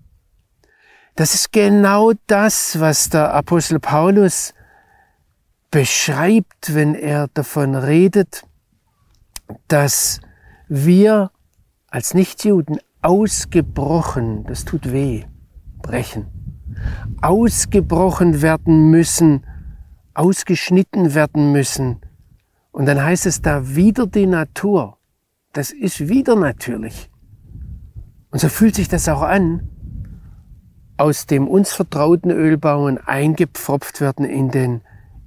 Das 1.16 1.34
ist 1.34 1.52
genau 1.52 2.12
das, 2.28 2.80
was 2.80 3.10
der 3.10 3.34
Apostel 3.34 3.80
Paulus 3.80 4.54
beschreibt, 5.72 6.76
wenn 6.76 6.94
er 6.94 7.28
davon 7.30 7.76
redet, 7.76 8.44
dass 9.68 10.20
wir 10.68 11.32
als 11.90 12.14
Nichtjuden 12.14 12.80
ausgebrochen, 13.02 14.44
das 14.46 14.66
tut 14.66 14.92
weh, 14.92 15.24
brechen, 15.82 16.28
ausgebrochen 17.22 18.42
werden 18.42 18.92
müssen, 18.92 19.46
ausgeschnitten 20.14 21.16
werden 21.16 21.52
müssen. 21.52 22.02
Und 22.78 22.86
dann 22.86 23.04
heißt 23.04 23.26
es 23.26 23.42
da 23.42 23.76
wieder 23.76 24.06
die 24.06 24.28
Natur. 24.28 25.00
Das 25.52 25.72
ist 25.72 26.10
wieder 26.10 26.36
natürlich. 26.36 27.10
Und 28.30 28.38
so 28.38 28.50
fühlt 28.50 28.76
sich 28.76 28.88
das 28.88 29.10
auch 29.10 29.24
an, 29.24 29.68
aus 30.96 31.26
dem 31.26 31.48
uns 31.48 31.74
vertrauten 31.74 32.30
Ölbaum 32.30 33.00
eingepfropft 33.04 34.00
werden 34.00 34.26
in 34.26 34.52
den 34.52 34.82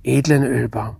edlen 0.04 0.44
Ölbaum. 0.44 0.98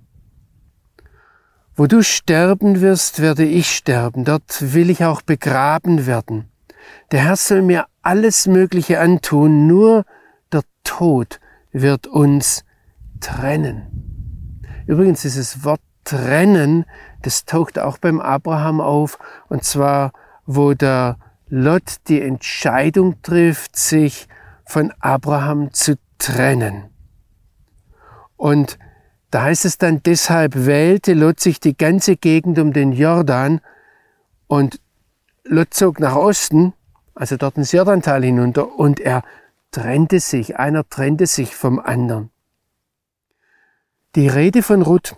Wo 1.76 1.86
du 1.86 2.02
sterben 2.02 2.80
wirst, 2.80 3.22
werde 3.22 3.44
ich 3.44 3.70
sterben, 3.70 4.24
dort 4.24 4.74
will 4.74 4.90
ich 4.90 5.04
auch 5.04 5.22
begraben 5.22 6.04
werden. 6.04 6.50
Der 7.12 7.26
Herr 7.26 7.36
soll 7.36 7.62
mir 7.62 7.86
alles 8.02 8.48
Mögliche 8.48 8.98
antun, 8.98 9.68
nur 9.68 10.04
der 10.50 10.62
Tod 10.82 11.38
wird 11.70 12.08
uns 12.08 12.64
trennen. 13.20 13.86
Übrigens, 14.88 15.22
dieses 15.22 15.62
Wort 15.62 15.80
trennen, 16.04 16.84
das 17.22 17.44
taucht 17.44 17.78
auch 17.78 17.98
beim 17.98 18.20
Abraham 18.20 18.80
auf, 18.80 19.18
und 19.48 19.64
zwar, 19.64 20.12
wo 20.46 20.74
der 20.74 21.16
Lot 21.48 21.96
die 22.08 22.22
Entscheidung 22.22 23.20
trifft, 23.22 23.76
sich 23.76 24.28
von 24.64 24.92
Abraham 25.00 25.72
zu 25.72 25.98
trennen. 26.18 26.90
Und 28.36 28.78
da 29.30 29.42
heißt 29.42 29.64
es 29.64 29.78
dann, 29.78 30.02
deshalb 30.02 30.66
wählte 30.66 31.14
Lot 31.14 31.40
sich 31.40 31.60
die 31.60 31.76
ganze 31.76 32.16
Gegend 32.16 32.58
um 32.58 32.72
den 32.72 32.92
Jordan 32.92 33.60
und 34.46 34.80
Lot 35.44 35.74
zog 35.74 36.00
nach 36.00 36.16
Osten, 36.16 36.72
also 37.14 37.36
dort 37.36 37.56
ins 37.56 37.72
Jordantal 37.72 38.24
hinunter, 38.24 38.78
und 38.78 39.00
er 39.00 39.22
trennte 39.70 40.20
sich, 40.20 40.56
einer 40.58 40.88
trennte 40.88 41.26
sich 41.26 41.54
vom 41.54 41.78
anderen. 41.78 42.30
Die 44.16 44.28
Rede 44.28 44.62
von 44.62 44.82
Ruth, 44.82 45.16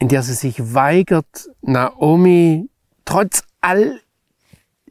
in 0.00 0.08
der 0.08 0.22
sie 0.22 0.34
sich 0.34 0.74
weigert, 0.74 1.48
Naomi 1.60 2.68
trotz 3.04 3.42
all 3.60 4.00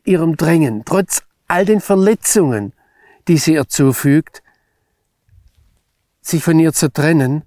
ihrem 0.05 0.37
Drängen, 0.37 0.83
trotz 0.85 1.23
all 1.47 1.65
den 1.65 1.81
Verletzungen, 1.81 2.73
die 3.27 3.37
sie 3.37 3.55
ihr 3.55 3.67
zufügt, 3.67 4.41
sich 6.21 6.43
von 6.43 6.59
ihr 6.59 6.73
zu 6.73 6.91
trennen, 6.91 7.43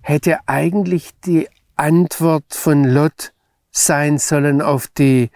hätte 0.00 0.38
eigentlich 0.46 1.10
die 1.26 1.48
Antwort 1.76 2.54
von 2.54 2.84
Lot 2.84 3.32
sein 3.70 4.18
sollen 4.18 4.62
auf 4.62 4.86
die 4.86 5.30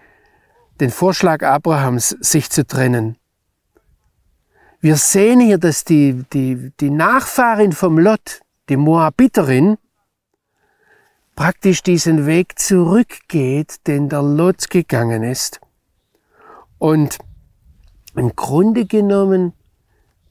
den 0.79 0.91
Vorschlag 0.91 1.43
Abrahams, 1.43 2.09
sich 2.21 2.49
zu 2.49 2.65
trennen. 2.65 3.17
Wir 4.79 4.95
sehen 4.95 5.39
hier, 5.39 5.57
dass 5.57 5.83
die, 5.83 6.23
die, 6.33 6.71
die 6.79 6.91
Nachfahrin 6.91 7.71
vom 7.71 7.97
Lot, 7.97 8.41
die 8.69 8.77
Moabiterin, 8.77 9.77
praktisch 11.37 11.83
diesen 11.83 12.25
Weg 12.25 12.57
zurückgeht, 12.57 13.87
den 13.87 14.09
der 14.09 14.23
Lot 14.23 14.69
gegangen 14.71 15.23
ist. 15.23 15.61
Und 16.79 17.19
im 18.15 18.35
Grunde 18.35 18.85
genommen 18.85 19.53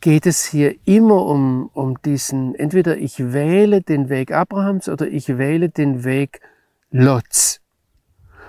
geht 0.00 0.26
es 0.26 0.44
hier 0.44 0.74
immer 0.84 1.24
um, 1.24 1.70
um 1.72 2.02
diesen, 2.02 2.56
entweder 2.56 2.98
ich 2.98 3.32
wähle 3.32 3.82
den 3.82 4.08
Weg 4.08 4.32
Abrahams 4.32 4.88
oder 4.88 5.06
ich 5.06 5.38
wähle 5.38 5.68
den 5.68 6.02
Weg 6.02 6.40
Lots. 6.90 7.60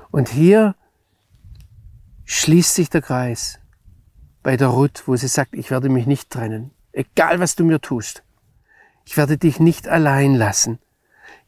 Und 0.10 0.28
hier 0.28 0.76
schließt 2.26 2.74
sich 2.74 2.90
der 2.90 3.04
Kreis 3.04 3.60
bei 4.42 4.58
der 4.58 4.70
Ruth, 4.70 5.04
wo 5.06 5.16
sie 5.16 5.28
sagt, 5.28 5.54
ich 5.54 5.70
werde 5.70 5.90
mich 5.90 6.08
nicht 6.08 6.32
trennen, 6.32 6.72
egal 6.92 7.40
was 7.40 7.56
du 7.56 7.64
mir 7.66 7.80
tust. 7.80 8.24
Ich 9.06 9.16
werde 9.16 9.38
dich 9.38 9.60
nicht 9.60 9.88
allein 9.88 10.34
lassen. 10.34 10.80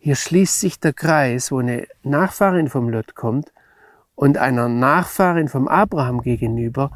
Hier 0.02 0.16
schließt 0.16 0.62
sich 0.62 0.80
der 0.80 0.94
Kreis, 0.94 1.52
wo 1.52 1.60
eine 1.60 1.86
Nachfahrin 2.04 2.70
vom 2.70 2.88
Lot 2.88 3.16
kommt 3.16 3.52
und 4.16 4.38
einer 4.38 4.70
Nachfahrin 4.70 5.50
vom 5.50 5.68
Abraham 5.68 6.22
gegenüber, 6.22 6.92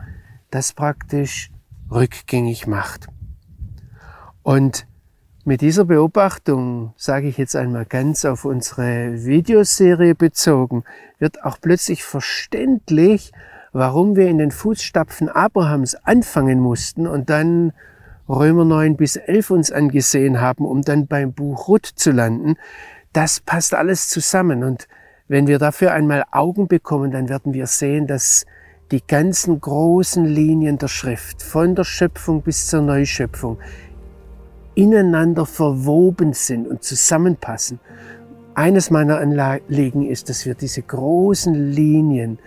das 0.51 0.71
praktisch 0.71 1.51
rückgängig 1.91 2.65
macht. 2.65 3.07
Und 4.41 4.87
mit 5.43 5.59
dieser 5.59 5.83
Beobachtung, 5.83 6.93
sage 6.95 7.27
ich 7.27 7.37
jetzt 7.37 7.57
einmal 7.57 7.85
ganz 7.85 8.23
auf 8.23 8.45
unsere 8.45 9.25
Videoserie 9.25 10.15
bezogen, 10.15 10.85
wird 11.19 11.43
auch 11.43 11.57
plötzlich 11.59 12.05
verständlich, 12.05 13.33
warum 13.73 14.15
wir 14.15 14.29
in 14.29 14.37
den 14.37 14.51
Fußstapfen 14.51 15.27
Abrahams 15.27 15.95
anfangen 15.95 16.61
mussten 16.61 17.07
und 17.07 17.29
dann 17.29 17.73
Römer 18.29 18.65
9 18.65 18.95
bis 18.95 19.17
11 19.17 19.51
uns 19.51 19.71
angesehen 19.71 20.39
haben, 20.39 20.65
um 20.65 20.81
dann 20.81 21.07
beim 21.07 21.33
Buch 21.33 21.67
Ruth 21.67 21.85
zu 21.85 22.11
landen. 22.11 22.55
Das 23.11 23.39
passt 23.39 23.73
alles 23.73 24.09
zusammen 24.09 24.63
und 24.63 24.87
wenn 25.27 25.47
wir 25.47 25.59
dafür 25.59 25.93
einmal 25.93 26.23
Augen 26.31 26.67
bekommen, 26.67 27.11
dann 27.11 27.29
werden 27.29 27.53
wir 27.53 27.67
sehen, 27.67 28.07
dass 28.07 28.45
die 28.91 29.01
ganzen 29.05 29.59
großen 29.59 30.25
Linien 30.25 30.77
der 30.77 30.87
Schrift, 30.87 31.41
von 31.41 31.75
der 31.75 31.83
Schöpfung 31.83 32.41
bis 32.41 32.67
zur 32.67 32.81
Neuschöpfung, 32.81 33.57
ineinander 34.75 35.45
verwoben 35.45 36.33
sind 36.33 36.67
und 36.67 36.83
zusammenpassen. 36.83 37.79
Eines 38.55 38.91
meiner 38.91 39.17
Anliegen 39.17 40.05
ist, 40.07 40.29
dass 40.29 40.45
wir 40.45 40.53
diese 40.53 40.81
großen 40.81 41.53
Linien 41.71 42.37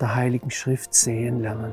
der 0.00 0.14
Heiligen 0.14 0.50
Schrift 0.50 0.94
sehen 0.94 1.40
lernen. 1.40 1.72